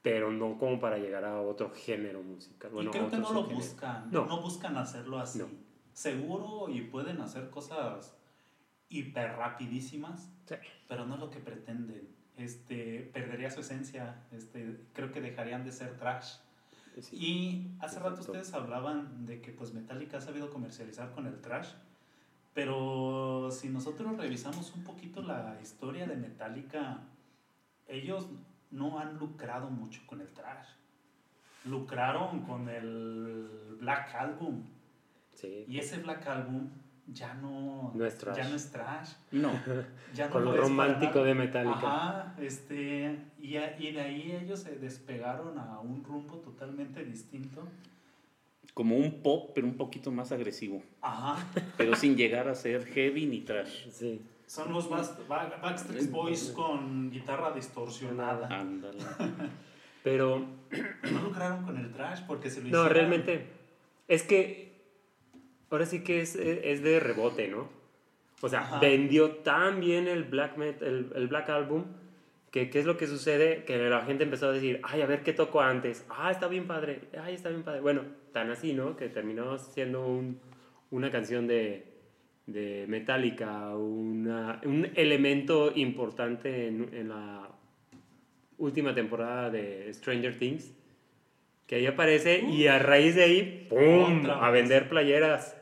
[0.01, 2.71] pero no como para llegar a otro género musical.
[2.71, 4.25] Bueno, y creo que no lo buscan, no.
[4.25, 4.41] no.
[4.41, 5.41] buscan hacerlo así.
[5.93, 8.14] Seguro y pueden hacer cosas
[8.99, 10.55] hiper rapidísimas, sí.
[10.87, 12.07] pero no es lo que pretenden.
[12.37, 16.35] Este, perdería su esencia, este, creo que dejarían de ser trash.
[17.11, 21.69] y hace rato ustedes hablaban de que pues Metallica ha sabido comercializar con el trash,
[22.53, 27.03] pero si nosotros revisamos un poquito la historia de Metallica,
[27.87, 28.27] ellos
[28.71, 30.67] no han lucrado mucho con el trash.
[31.65, 34.63] Lucraron con el Black Album.
[35.33, 35.65] Sí.
[35.67, 36.69] Y ese Black Album
[37.07, 38.37] ya no, no es trash.
[38.37, 39.09] Ya no es trash.
[39.31, 39.51] No.
[40.13, 41.77] Ya no con lo romántico de Metallica.
[41.77, 47.67] Ajá, este, y, y de ahí ellos se despegaron a un rumbo totalmente distinto.
[48.73, 50.83] Como un pop, pero un poquito más agresivo.
[51.01, 51.45] Ajá.
[51.77, 53.89] Pero sin llegar a ser heavy ni trash.
[53.89, 54.21] Sí.
[54.47, 58.47] Son los Backstreet Boys con guitarra distorsionada.
[58.47, 58.99] Ándale.
[60.03, 60.45] Pero.
[61.11, 63.47] No lucraron con el trash porque se lo No, realmente.
[64.07, 64.74] Es que.
[65.75, 67.69] Ahora sí que es, es de rebote, ¿no?
[68.41, 71.85] O sea, vendió tan bien el Black, el, el, Black Album
[72.51, 73.65] que ¿qué es lo que sucede?
[73.65, 76.05] Que la gente empezó a decir, ay, a ver qué tocó antes.
[76.09, 77.01] Ah, está bien padre.
[77.21, 77.81] Ay, está bien padre.
[77.81, 78.95] Bueno, tan así, ¿no?
[78.95, 80.39] Que terminó siendo un,
[80.91, 81.95] una canción de
[82.47, 87.49] de Metallica, una, un elemento importante en, en, la
[88.57, 90.71] última temporada de Stranger Things,
[91.65, 95.57] que ahí aparece y a raíz de ahí, ¡pum!, a vender playeras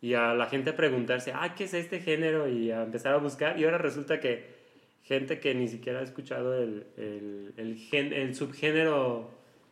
[0.00, 2.48] y a la gente preguntarse, ah, ¿qué es este género?
[2.48, 4.60] Y a empezar a buscar y ahora resulta que
[5.02, 9.30] gente que ni siquiera ha escuchado el, el, el, el subgénero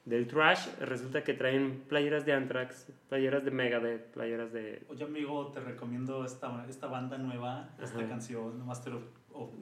[0.09, 4.83] del trash, resulta que traen playeras de Anthrax, playeras de Megadeth, playeras de...
[4.89, 9.03] Oye amigo, te recomiendo esta, esta banda nueva, esta canción, Master of,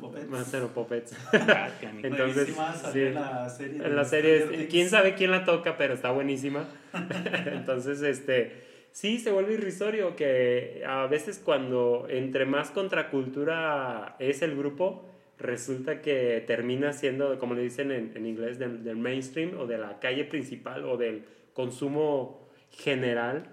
[0.01, 0.29] Puppets.
[0.29, 1.12] Master of Puppets.
[2.03, 2.57] Entonces,
[2.93, 3.85] sí, en la serie.
[3.85, 6.64] En la serie, quién sabe quién la toca, pero está buenísima.
[7.47, 8.66] Entonces, este,
[8.97, 15.05] sí, se vuelve irrisorio que a veces cuando entre más contracultura es el grupo,
[15.39, 19.77] resulta que termina siendo, como le dicen en, en inglés, del, del mainstream o de
[19.77, 23.51] la calle principal o del consumo general.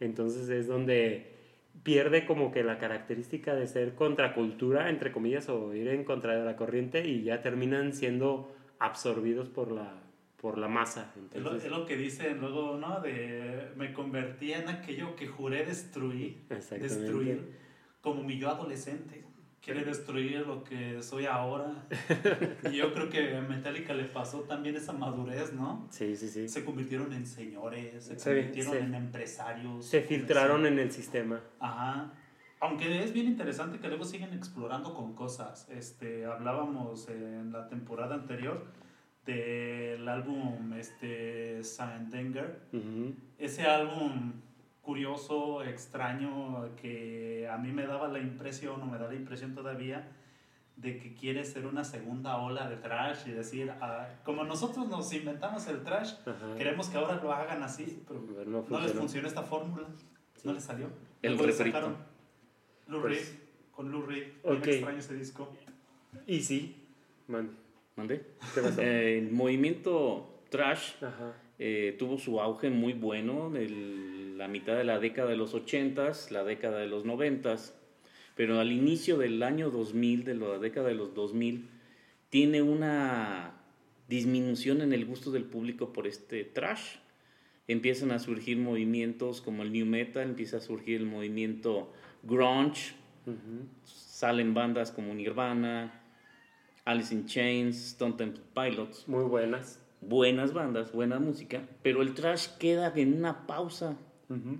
[0.00, 1.34] Entonces es donde
[1.82, 6.46] pierde como que la característica de ser contracultura, entre comillas, o ir en contra de
[6.46, 10.07] la corriente y ya terminan siendo absorbidos por la,
[10.40, 11.12] por la masa.
[11.14, 13.00] Es lo, Entonces, es lo que dicen luego, ¿no?
[13.00, 16.46] De me convertí en aquello que juré destruir.
[16.48, 17.56] Destruir.
[18.00, 19.24] Como mi yo adolescente.
[19.60, 21.84] Quiere destruir lo que soy ahora.
[22.70, 25.88] y yo creo que a Metallica le pasó también esa madurez, ¿no?
[25.90, 26.48] sí, sí, sí.
[26.48, 28.78] Se convirtieron en señores, se convirtieron sí.
[28.78, 29.84] en empresarios.
[29.84, 31.42] Se filtraron en el sistema.
[31.58, 32.12] Ajá.
[32.60, 35.68] Aunque es bien interesante que luego siguen explorando con cosas.
[35.68, 38.64] Este, hablábamos en la temporada anterior
[39.32, 42.62] del álbum este, Sandenger.
[42.72, 43.12] Ujú.
[43.38, 44.32] Ese álbum
[44.80, 50.10] curioso, extraño, que a mí me daba la impresión, o me da la impresión todavía,
[50.76, 55.12] de que quiere ser una segunda ola de trash y decir, ah, como nosotros nos
[55.12, 56.54] inventamos el trash, Ajá.
[56.56, 59.28] queremos que ahora lo hagan así, pero no no les funcionó.
[59.28, 59.88] esta fórmula,
[60.44, 60.88] no les salió.
[61.20, 61.94] El refrito.
[62.86, 63.38] Lou Pues- Reed,
[63.72, 64.66] con Lou Reed, bien Ok.
[64.68, 65.52] extraño ese disco.
[66.26, 66.76] Y sí,
[67.26, 67.50] man.
[67.98, 68.22] ¿Mandé?
[68.54, 68.80] ¿Qué pasó?
[68.80, 70.92] Eh, el movimiento trash
[71.58, 76.30] eh, tuvo su auge muy bueno en la mitad de la década de los 80s,
[76.30, 77.72] la década de los 90s,
[78.36, 81.68] pero al inicio del año 2000, de la década de los 2000,
[82.30, 83.54] tiene una
[84.06, 86.98] disminución en el gusto del público por este trash.
[87.66, 91.92] Empiezan a surgir movimientos como el new metal, empieza a surgir el movimiento
[92.22, 92.94] grunge,
[93.26, 93.66] Ujú.
[93.82, 95.97] salen bandas como Nirvana,
[96.88, 99.78] Alice in Chains, Stone Temple Pilots, Muy buenas.
[100.00, 103.98] buenas bandas, buena música, pero el trash queda en una pausa.
[104.30, 104.56] Ujú.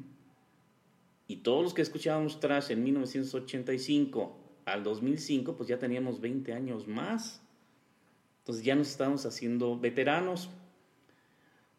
[1.27, 6.87] Y todos los que escuchábamos trash en 1985 al 2005, pues ya teníamos 20 años
[6.87, 7.41] más.
[8.41, 10.51] Entonces ya nos estábamos haciendo veteranos.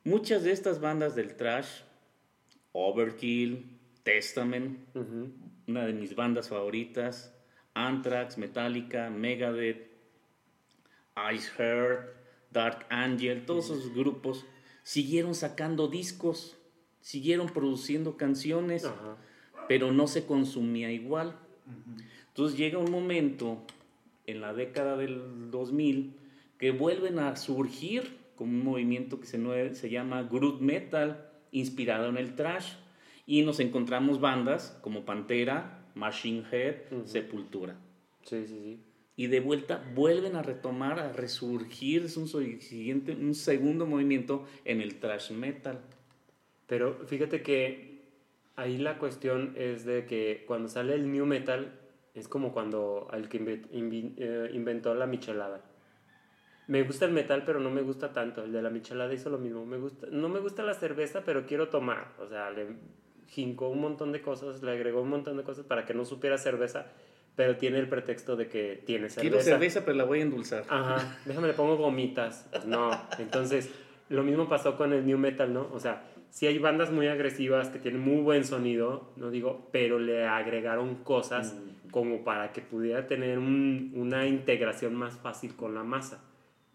[0.04, 1.68] Muchas de estas bandas del trash,
[2.72, 4.80] Overkill, Testament,
[5.68, 7.36] una de mis bandas favoritas,
[7.76, 9.89] Anthrax, Metallica, Megadeth,
[11.34, 12.16] Ice Heart,
[12.52, 14.46] Dark Angel, todos esos grupos
[14.84, 16.58] siguieron sacando discos,
[17.02, 19.18] siguieron produciendo canciones, Ajá.
[19.68, 21.36] pero no se consumía igual.
[22.28, 23.64] Entonces llega un momento
[24.26, 26.16] en la década del 2000
[26.58, 32.18] que vuelven a surgir como un movimiento que se, se llama Groove Metal, inspirado en
[32.18, 32.74] el trash.
[33.26, 37.06] Y nos encontramos bandas como Pantera, Machine Head.
[37.06, 37.76] Sepultura.
[38.24, 38.80] Sí, sí, sí.
[39.20, 44.80] Y de vuelta vuelven a retomar, a resurgir, es un, siguiente, un segundo movimiento en
[44.80, 45.82] el trash metal.
[46.68, 48.00] Pero fíjate que
[48.56, 51.78] ahí la cuestión es de que cuando sale el new metal
[52.14, 55.66] es como cuando el que eh, inventó la michelada.
[56.68, 58.46] Me gusta el metal, pero no me gusta tanto.
[58.46, 59.66] El de la michelada hizo lo mismo.
[59.66, 62.16] Me gusta, no me gusta la cerveza, pero quiero tomar.
[62.20, 62.68] O sea, le
[63.28, 66.38] jincó un montón de cosas, le agregó un montón de cosas para que no supiera
[66.38, 66.88] cerveza,
[67.40, 69.22] pero tiene el pretexto de que tiene cerveza.
[69.22, 70.66] Quiero cerveza, pero la voy a endulzar.
[70.68, 72.46] Ajá, déjame le pongo gomitas.
[72.52, 73.70] Pues no, entonces
[74.10, 75.70] lo mismo pasó con el new metal, ¿no?
[75.72, 80.00] O sea, sí hay bandas muy agresivas que tienen muy buen sonido, no digo, pero
[80.00, 81.56] le agregaron cosas
[81.92, 86.22] como para que pudiera tener un- una integración más fácil con la masa.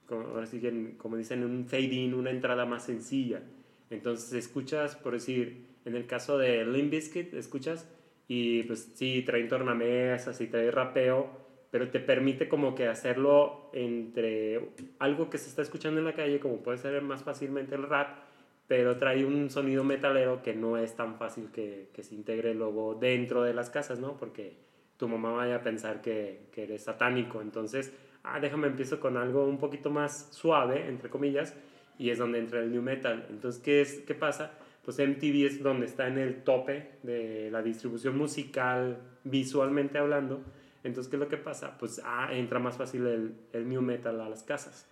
[0.07, 3.43] Como, ahora sí que, como dicen, un fade-in, una entrada más sencilla.
[3.91, 7.87] Entonces escuchas, por decir, en el caso de Limp Bizkit, escuchas
[8.29, 11.29] y pues sí, traen tornamesas y trae rapeo,
[11.71, 16.41] pero te permite como que hacerlo entre algo que se está escuchando en la calle,
[16.41, 18.19] como puede ser más fácilmente el rap,
[18.67, 22.95] pero trae un sonido metalero que no es tan fácil que, que se integre luego
[22.95, 24.17] dentro de las casas, ¿no?
[24.17, 24.57] Porque
[24.97, 29.45] tu mamá vaya a pensar que, que eres satánico, entonces, ah, déjame empiezo con algo
[29.45, 31.55] un poquito más suave, entre comillas,
[31.99, 33.27] y es donde entra el new metal.
[33.31, 34.53] Entonces, ¿qué, es, qué pasa?
[34.85, 40.43] Pues MTV es donde está en el tope de la distribución musical, visualmente hablando.
[40.83, 41.79] Entonces, ¿qué es lo que pasa?
[41.79, 44.89] Pues ah, entra más fácil el, el new metal a las casas.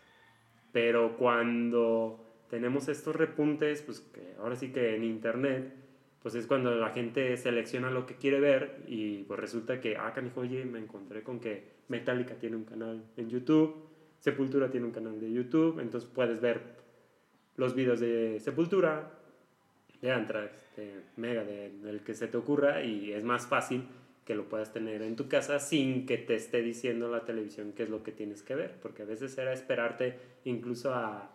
[0.72, 5.74] Pero cuando tenemos estos repuntes, pues que ahora sí que en internet,
[6.22, 10.12] pues es cuando la gente selecciona lo que quiere ver y pues resulta que, ah,
[10.14, 13.88] canijo, oye, me encontré con que Metallica tiene un canal en YouTube,
[14.18, 16.61] Sepultura tiene un canal de YouTube, entonces puedes ver
[17.57, 19.11] los videos de Sepultura,
[20.03, 23.84] de Anthrax, de Megadeth, el que se te ocurra y es más fácil
[24.26, 27.84] que lo puedas tener en tu casa sin que te esté diciendo la televisión qué
[27.84, 31.30] es lo que tienes que ver, porque a veces era esperarte incluso a,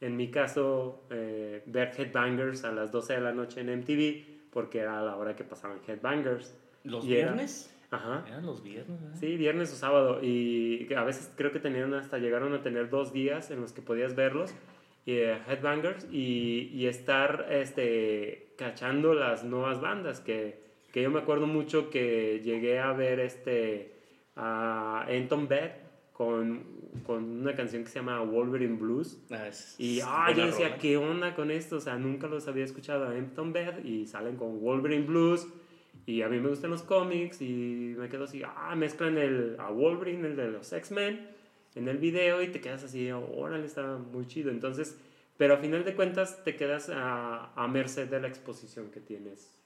[0.00, 4.78] en mi caso, eh, ver Headbangers a las 12 de la noche en MTV, porque
[4.78, 6.54] era a la hora que pasaban Headbangers.
[6.84, 7.74] ¿Los Y era- viernes?
[7.90, 8.24] Ajá.
[8.28, 9.16] Eran los viernes, ¿verdad?
[9.18, 10.22] Sí, viernes o sábado.
[10.22, 13.82] Y a veces creo que tenían hasta llegaron a tener dos días en los que
[13.82, 14.54] podías verlos.
[15.18, 20.20] Eh, headbangers y, y estar este, cachando las nuevas bandas.
[20.20, 20.60] Que,
[20.92, 23.92] que yo me acuerdo mucho que llegué a ver este,
[24.36, 25.70] a Anton Bed
[26.12, 26.64] con,
[27.06, 29.18] con una canción que se llama Wolverine Blues.
[29.30, 30.78] Ah, es- Y ah, yo decía, rola.
[30.78, 31.76] ¿qué onda con esto?
[31.76, 35.46] O sea, nunca los había escuchado a Empton Bed y salen con Wolverine Blues.
[36.06, 39.70] Y a mí me gustan los cómics y me quedo así, ah, mezclan el, a
[39.70, 41.28] Wolverine, el de los X-Men,
[41.74, 44.50] en el video y te quedas así, órale, está muy chido.
[44.50, 44.98] Entonces,
[45.36, 49.56] pero a final de cuentas te quedas a, a merced de la exposición que tienes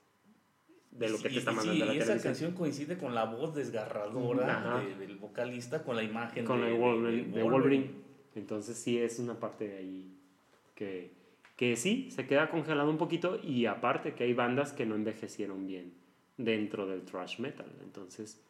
[0.93, 2.33] de lo que Sí, te está sí, mandando la y esa televisión.
[2.33, 6.81] canción coincide con la voz desgarradora de- del vocalista, con la imagen con de, el
[6.81, 7.91] Wolverine, de de Wolverine.
[8.37, 10.17] Entonces sí es una parte de ahí
[10.77, 11.11] que,
[11.57, 15.67] que sí, se queda congelado un poquito y aparte que hay bandas que no envejecieron
[15.67, 15.93] bien
[16.37, 17.67] dentro del thrash metal.
[17.83, 18.41] Entonces,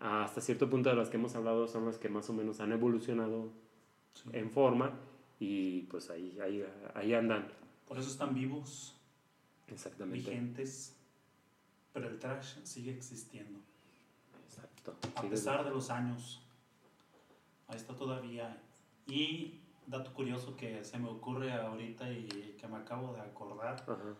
[0.00, 2.72] hasta cierto punto de las que hemos hablado son las que más o menos han
[2.72, 3.50] evolucionado
[4.32, 4.92] en forma
[5.40, 6.64] y pues ahí, ahí,
[6.94, 7.46] ahí andan.
[7.86, 8.96] Por eso están vivos,
[9.68, 10.30] Exactamente.
[10.30, 10.96] vigentes,
[11.92, 13.60] pero el trash sigue existiendo.
[14.46, 14.96] Exacto.
[15.16, 16.42] A Sí, pesar de los años,
[17.68, 18.60] ahí está todavía.
[19.06, 23.74] Y dato curioso que se me ocurre ahorita y que me acabo de acordar.
[23.82, 24.14] Ajá.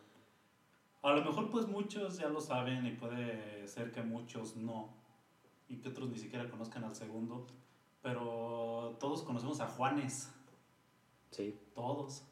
[1.03, 4.89] A lo mejor pues muchos ya lo saben y puede ser que muchos no.
[5.69, 7.47] Y que otros ni siquiera conozcan al segundo.
[8.03, 10.31] Pero todos conocemos a Juanes.
[11.31, 11.59] Sí.
[11.75, 12.25] Todos.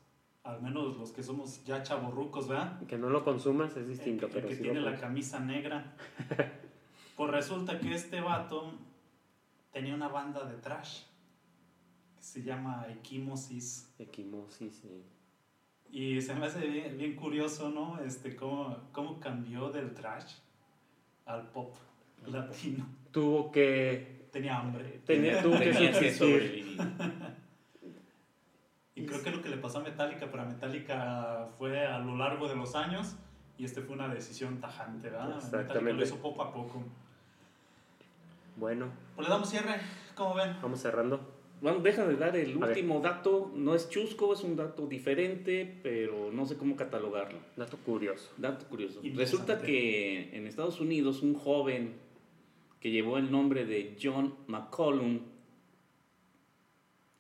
[0.43, 2.85] Al menos los que somos ya chavorrucos, ¿verdad?
[2.87, 5.97] Que no lo consumas es El distinto, el pero que sí tiene la camisa negra.
[7.15, 8.73] Pues resulta que este vato
[9.71, 11.03] tenía una banda de trash
[12.17, 13.95] que se llama Equimosis.
[13.99, 15.05] Equimosis, sí.
[15.91, 18.01] Y se me hace bien, bien curioso, ¿no?
[18.01, 20.37] Este, cómo, cómo cambió del trash
[21.27, 21.77] al pop
[22.27, 22.87] latino.
[23.13, 25.01] Tuvo que Tenía hambre.
[25.05, 26.15] Tenía, tuvo que Tenía que subsistir.
[26.15, 26.79] sobrevivir.
[28.95, 32.17] Y creo que lo que le pasó a Metallica, pero a Metallica fue a lo
[32.17, 33.17] largo de los años
[33.59, 35.29] y este fue una decisión tajante, ¿verdad?
[35.37, 35.93] Metallica Exactamente.
[35.95, 36.83] lo hizo poco a poco.
[38.57, 38.87] Bueno,
[39.17, 39.77] Pues le damos cierre,
[40.15, 40.57] ¿cómo ven?
[40.63, 41.21] vamos cerrando.
[41.63, 43.51] Bueno, deja de dar el último dato.
[43.55, 47.39] No es chusco, es un dato diferente, pero no sé cómo catalogarlo.
[47.57, 48.33] Dato curioso.
[48.37, 49.01] Dato curioso.
[49.15, 51.95] Resulta que en Estados Unidos un joven
[52.83, 55.21] que llevó el nombre de John McCollum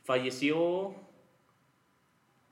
[0.04, 0.94] falleció,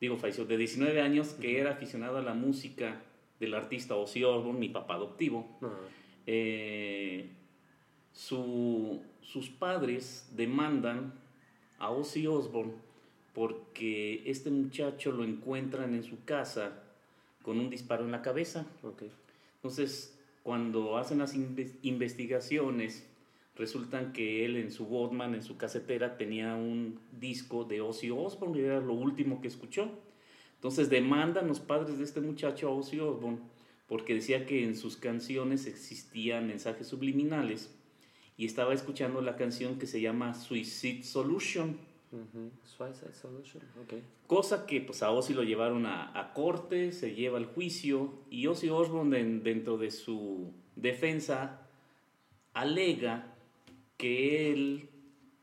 [0.00, 3.02] digo falleció, de 19 años, que era aficionado a la música
[3.40, 5.58] del artista Ozzy Osbourne, mi papá adoptivo.
[6.26, 7.28] Eh,
[8.12, 11.12] su- sus padres demandan
[11.78, 12.74] a Ozzy Osbourne
[13.34, 16.82] porque este muchacho lo encuentran en su casa
[17.42, 18.66] con un disparo en la cabeza.
[19.56, 23.06] Entonces, cuando hacen las inve- investigaciones,
[23.56, 28.58] resultan que él en su Walkman, en su casetera, tenía un disco de Ozzy Osbourne,
[28.58, 29.90] y era lo último que escuchó.
[30.54, 33.38] Entonces demandan los padres de este muchacho a Ozzy Osbourne
[33.86, 37.74] porque decía que en sus canciones existían mensajes subliminales
[38.36, 41.76] y estaba escuchando la canción que se llama Suicide Solution.
[42.64, 43.62] Suicide Solution.
[44.26, 48.46] Cosa que pues a Ozzy lo llevaron a, a corte, se lleva al juicio y
[48.48, 51.68] Ozzy Osbourne den- dentro de su defensa
[52.52, 53.34] alega
[53.96, 54.88] que él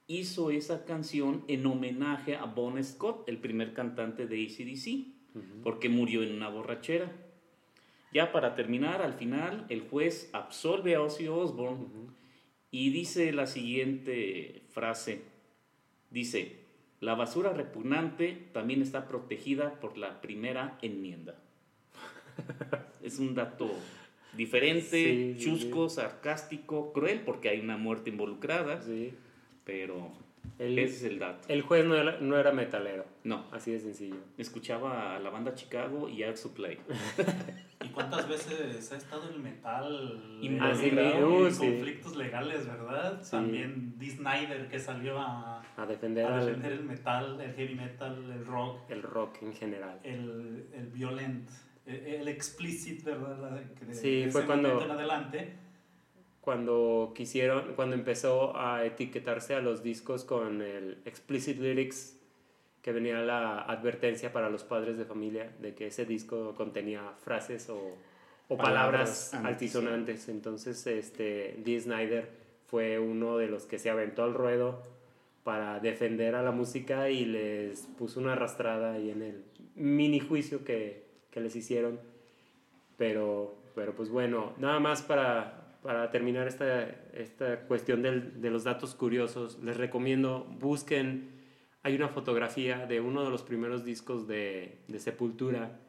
[0.07, 5.61] hizo esa canción en homenaje a Bon Scott, el primer cantante de ACDC, Ujú.
[5.63, 7.11] porque murió en una borrachera.
[8.13, 11.86] Ya para terminar, al final, el juez absolve a Ozzy Osbourne
[12.72, 15.22] y dice la siguiente frase.
[16.10, 16.60] Dice,
[16.99, 21.36] la basura repugnante también está protegida por la primera enmienda.
[23.01, 23.70] es un dato
[24.36, 29.14] diferente, Sí, sí, chusco, sarcástico, cruel, porque hay una muerte involucrada, Sí.
[29.64, 30.12] pero
[30.60, 31.48] El, ese es el dato.
[31.50, 33.06] el juez no era, no era metalero.
[33.24, 34.18] No, Así de sencillo.
[34.38, 36.78] escuchaba a la banda Chicago y Air Supply.
[37.86, 41.45] ¿Y cuántas veces ha estado el metal Involucrado.
[41.48, 41.60] en sí.
[41.60, 43.22] conflictos legales, verdad?
[43.22, 43.32] Sí.
[43.32, 48.32] También Dee Snyder que salió a, A defender a defender el metal, el heavy metal,
[48.32, 50.00] el rock, el rock en general.
[50.04, 51.48] el, el violent,
[51.86, 53.62] el, el explicit, ¿verdad?
[53.78, 55.54] Que de- Sí, de fue cuando- en adelante.
[56.48, 62.18] Cuando quisieron, cuando empezó a etiquetarse a los discos con el explicit lyrics,
[62.82, 67.68] que venía la advertencia para los padres de familia de que ese disco contenía frases
[67.70, 67.98] o,
[68.48, 70.30] o palabras, Palabras altisonantes.
[70.30, 72.30] Entonces, este, Dee Snyder
[72.68, 74.82] fue uno de los que se aventó al ruedo
[75.43, 79.43] para defender a la música y les puso una arrastrada ahí en el
[79.76, 82.00] mini juicio que, que les hicieron.
[82.95, 86.83] Pero, pero pues bueno, nada más para, para terminar esta,
[87.13, 91.29] esta cuestión del- de los datos curiosos, les recomiendo, busquen,
[91.81, 95.79] hay una fotografía de uno de los primeros discos de, de Sepultura,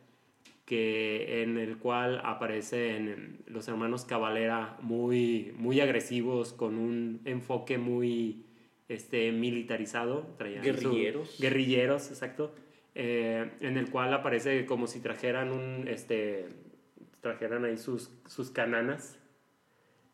[0.64, 8.44] que, en el cual aparecen los hermanos Cavalera muy, muy agresivos, con un enfoque muy
[8.88, 10.32] este, militarizado.
[10.38, 11.38] traían su- Guerrilleros.
[11.40, 12.54] guerrilleros, exacto.
[12.94, 16.46] eh, en el cual aparece como si trajeran un, este,
[17.20, 19.18] trajeran ahí sus, sus cananas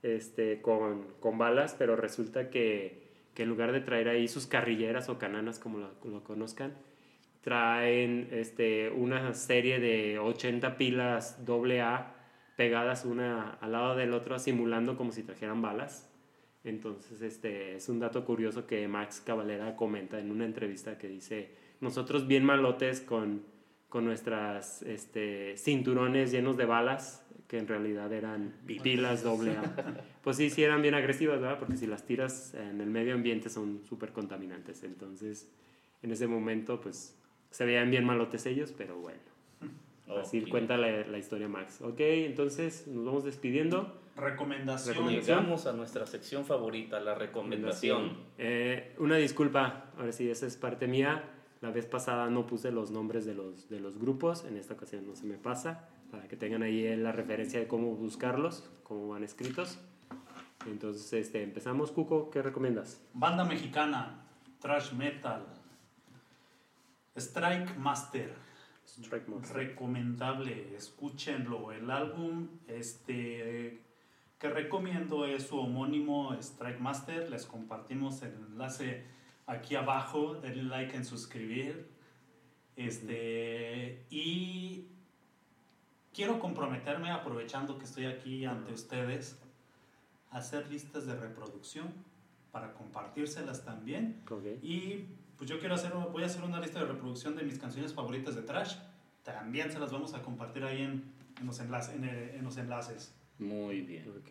[0.05, 3.03] este, con, con balas, pero resulta que,
[3.35, 6.75] que en lugar de traer ahí sus carrilleras o cananas, como lo, lo conozcan,
[7.41, 12.15] traen este, una serie de 80 pilas AA
[12.57, 16.11] pegadas una al lado del otro, simulando como si trajeran balas.
[16.65, 21.51] Entonces, este es un dato curioso que Max Cavalera comenta en una entrevista que dice,
[21.81, 23.43] nosotros bien malotes con,
[23.89, 30.03] con nuestras este, cinturones llenos de balas, que en realidad eran pilas AA.
[30.23, 31.59] Pues sí, sí eran bien agresivas, ¿verdad?
[31.59, 34.83] Porque si las tiras en el medio ambiente son súper contaminantes.
[34.83, 35.51] Entonces,
[36.03, 37.17] en ese momento, pues
[37.51, 39.21] se veían bien malotes ellos, pero bueno.
[40.21, 41.81] Así cuenta la, la historia Max.
[41.81, 44.01] Ok, entonces nos vamos despidiendo.
[44.17, 44.95] Recomendación.
[44.95, 45.39] Recomendación.
[45.39, 48.17] Llegamos a nuestra sección favorita, la recomendación.
[48.39, 51.25] Eh, una disculpa, ahora sí, esa es parte mía.
[51.61, 55.07] La vez pasada no puse los nombres de los, de los grupos, en esta ocasión
[55.07, 59.25] no se me pasa, para que tengan ahí la referencia de cómo buscarlos, cómo van
[59.25, 59.81] escritos.
[60.65, 61.91] Entonces, este, empezamos.
[61.91, 63.03] Cuco, ¿qué recomiendas?
[63.13, 64.25] Banda mexicana,
[64.61, 65.45] thrash metal,
[67.17, 68.33] Strike Master.
[68.87, 69.57] Strike Monster.
[69.57, 71.73] Recomendable, escúchenlo.
[71.73, 73.81] El álbum este,
[74.39, 77.29] que recomiendo es su homónimo Strike Master.
[77.29, 79.05] Les compartimos el enlace
[79.47, 80.37] aquí abajo.
[80.37, 81.89] Denle like en suscribir.
[82.77, 84.94] Este, y
[86.15, 89.39] quiero comprometerme, aprovechando que estoy aquí ante ustedes,
[90.31, 91.93] a hacer listas de reproducción
[92.53, 94.23] para compartírselas también.
[94.31, 94.45] Ok.
[94.63, 95.07] Y
[95.37, 98.35] pues yo quiero hacer, voy a hacer una lista de reproducción de mis canciones favoritas
[98.35, 98.77] de Trash.
[99.23, 101.05] También se las vamos a compartir ahí en,
[101.41, 103.15] en los, enlaces, en, eh, en los enlaces.
[103.39, 104.09] Muy bien.
[104.11, 104.31] ok.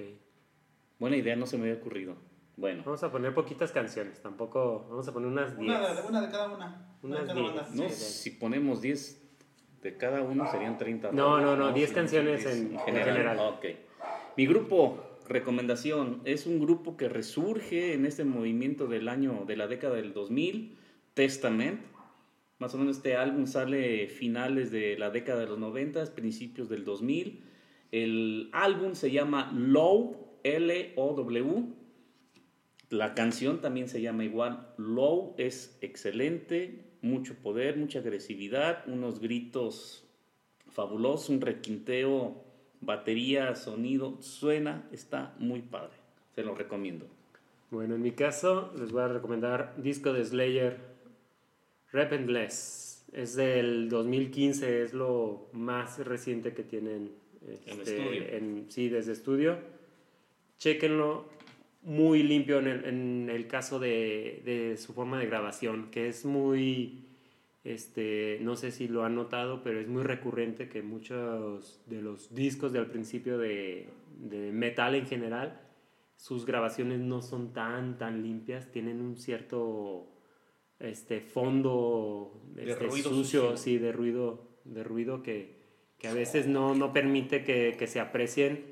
[1.00, 2.16] Buena idea, no se me había ocurrido.
[2.56, 4.86] Bueno, Vamos a poner poquitas canciones, tampoco.
[4.90, 5.70] Vamos a poner unas 10.
[5.70, 6.96] Una de, una de cada una.
[7.02, 7.56] Una de Unas cada diez.
[7.56, 7.84] banda.
[7.84, 7.96] no, sí.
[7.96, 9.23] si ponemos 10
[9.84, 11.12] de cada uno serían 30.
[11.12, 13.38] No, no, no, 10 Sí, canciones 10 en- en general.
[13.40, 13.66] Ok.
[14.38, 19.68] Mi grupo, recomendación, es un grupo que resurge en este movimiento del año, de la
[19.68, 20.78] década del 2000,
[21.14, 21.82] Testament.
[22.60, 26.86] Más o menos este álbum sale finales de la década de los 90, principios del
[26.86, 27.44] 2000.
[27.92, 31.64] El álbum se llama Low, L-O-W.
[32.90, 34.68] La canción también se llama igual.
[34.78, 40.04] Low es excelente, mucho poder, mucha agresividad, unos gritos
[40.72, 42.44] fabulosos, un requinteo,
[42.82, 45.94] batería, sonido, suena, está muy padre.
[46.34, 47.06] Se lo recomiendo.
[47.70, 50.80] Bueno, en mi caso les voy a recomendar disco de Slayer,
[51.92, 53.06] Repentless.
[53.14, 57.12] Es del 2015, es lo más reciente que tienen
[57.46, 58.24] En este, estudio.
[58.30, 59.58] en- sí, desde estudio.
[60.58, 61.26] Chéquenlo,
[61.84, 66.26] muy limpio en el, en el caso de, de su forma de grabación, que es
[66.26, 67.06] muy,
[67.64, 72.34] este, no sé si lo han notado, pero es muy recurrente que muchos de los
[72.34, 75.62] discos del principio de, de metal en general,
[76.16, 80.08] sus grabaciones no son tan, tan limpias, tienen un cierto
[80.80, 83.58] este, fondo De este, ruido sucio, sucio.
[83.58, 85.56] sí, de ruido, de ruido que,
[85.98, 88.64] que a veces no, no permite que, que se aprecien,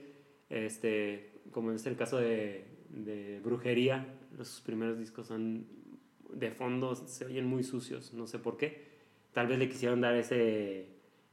[0.50, 4.06] este, como es el caso de, de Brujería,
[4.38, 5.66] los primeros discos son
[6.34, 8.90] de fondo, se oyen muy sucios, no sé por qué.
[9.34, 10.88] Tal vez le quisieron dar ese,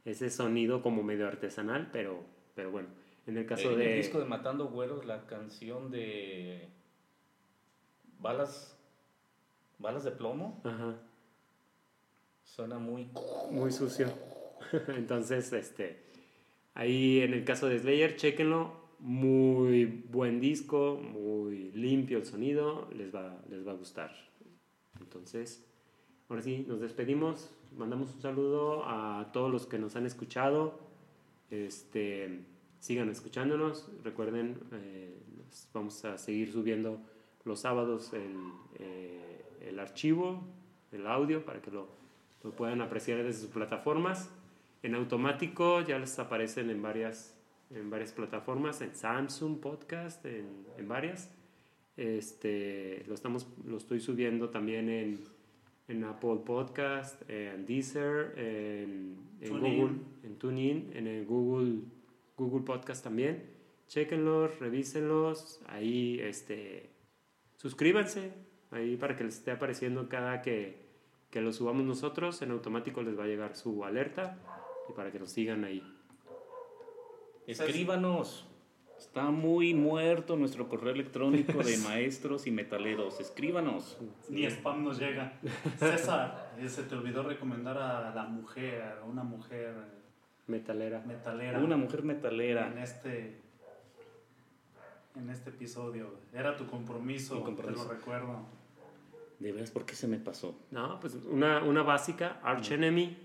[0.05, 2.23] ese sonido como medio artesanal, pero,
[2.55, 2.89] pero bueno,
[3.27, 3.91] en el caso en de...
[3.91, 6.69] el disco de Matando Güeros, la canción de
[8.19, 8.77] Balas,
[9.77, 10.95] Balas de Plomo, Ajá.
[12.43, 13.09] suena muy...
[13.51, 14.07] muy sucio.
[14.87, 16.03] Entonces, este,
[16.73, 18.88] ahí en el caso de Slayer, chequenlo.
[18.99, 24.11] Muy buen disco, muy limpio el sonido, les va, les va a gustar.
[24.99, 25.65] Entonces,
[26.27, 27.49] ahora sí, nos despedimos.
[27.77, 30.79] Mandamos un saludo a todos los que nos han escuchado.
[31.49, 32.41] Este,
[32.79, 33.89] sigan escuchándonos.
[34.03, 35.17] Recuerden, eh,
[35.73, 36.99] vamos a seguir subiendo
[37.45, 38.35] los sábados el,
[38.79, 40.43] eh, el archivo,
[40.91, 41.87] el audio, para que lo,
[42.43, 44.29] lo puedan apreciar desde sus plataformas.
[44.83, 47.35] En automático ya les aparecen en varias,
[47.69, 51.31] en varias plataformas, en Samsung Podcast, en, en varias.
[51.95, 55.19] Este, lo, estamos, lo estoy subiendo también en,
[55.87, 59.59] en Apple Podcast, en Deezer, en, en.
[59.59, 61.81] Google, en TuneIn, en el Google,
[62.37, 63.43] Google Podcast también.
[63.87, 65.61] Chequenlos, revísenlos.
[65.67, 66.89] Ahí, este,
[67.57, 68.31] suscríbanse.
[68.71, 70.77] Ahí para que les esté apareciendo cada que,
[71.31, 72.41] que lo subamos nosotros.
[72.41, 74.37] En automático les va a llegar su alerta.
[74.89, 75.83] Y para que nos sigan ahí.
[77.51, 78.45] Escríbanos.
[78.97, 83.19] Está muy muerto nuestro correo electrónico de maestros y metaleros.
[83.19, 83.97] Escríbanos.
[84.27, 85.39] Ni spam nos llega.
[85.77, 89.73] César, eh, se te olvidó recomendar a la mujer, a una mujer
[90.47, 91.01] Metalera.
[91.05, 91.59] metalera.
[91.59, 92.67] Una mujer metalera.
[92.67, 93.39] En este,
[95.15, 96.15] en este episodio.
[96.33, 97.83] Era tu compromiso, Mi compromiso.
[97.83, 98.45] te lo recuerdo.
[99.39, 100.59] De veras, ¿por qué se me pasó?
[100.71, 103.17] No, pues una, una básica, Arch Enemy.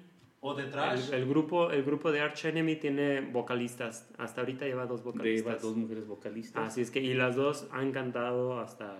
[0.46, 1.08] O de trash.
[1.08, 4.10] El, el grupo, el grupo de Arch Enemy tiene vocalistas.
[4.18, 5.62] Hasta ahorita lleva dos vocalistas.
[5.62, 6.68] dos mujeres vocalistas.
[6.68, 8.94] Así es que, y las dos han cantado hasta,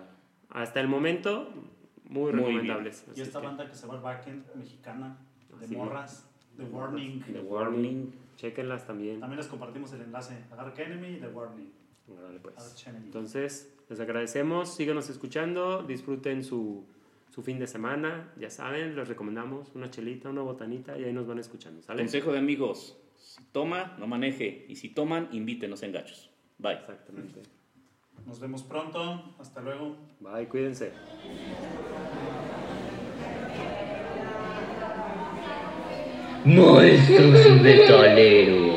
[0.49, 1.49] hasta el momento
[2.09, 3.05] muy Muy recomendables.
[3.15, 5.17] y esta es que, banda que se va al backend, mexicana,
[5.59, 5.75] de Así.
[5.75, 6.27] morras,
[6.57, 7.21] The Warning.
[7.31, 8.13] The Warning.
[8.37, 9.19] Chequenlas también.
[9.19, 10.35] También les compartimos el enlace.
[10.57, 11.71] Ark Enemy y The Warning.
[12.07, 12.57] Órale, pues.
[12.57, 13.05] Arch Enemy.
[13.05, 16.85] Entonces, les agradecemos, síganos escuchando, disfruten su,
[17.35, 21.27] su fin de semana, ya saben, les recomendamos una chelita, una botanita y ahí nos
[21.27, 21.99] van escuchando, ¿sale?
[21.99, 22.97] Consejo de amigos.
[23.17, 24.65] Si toma, no maneje.
[24.69, 26.31] Y si toman, invítenos en gachos.
[26.57, 26.75] Bye.
[26.75, 27.41] Exactamente.
[28.25, 29.35] Nos vemos pronto.
[29.37, 29.97] Hasta luego.
[30.21, 30.93] Bye, cuídense.
[36.45, 38.74] Monstruos metaleros.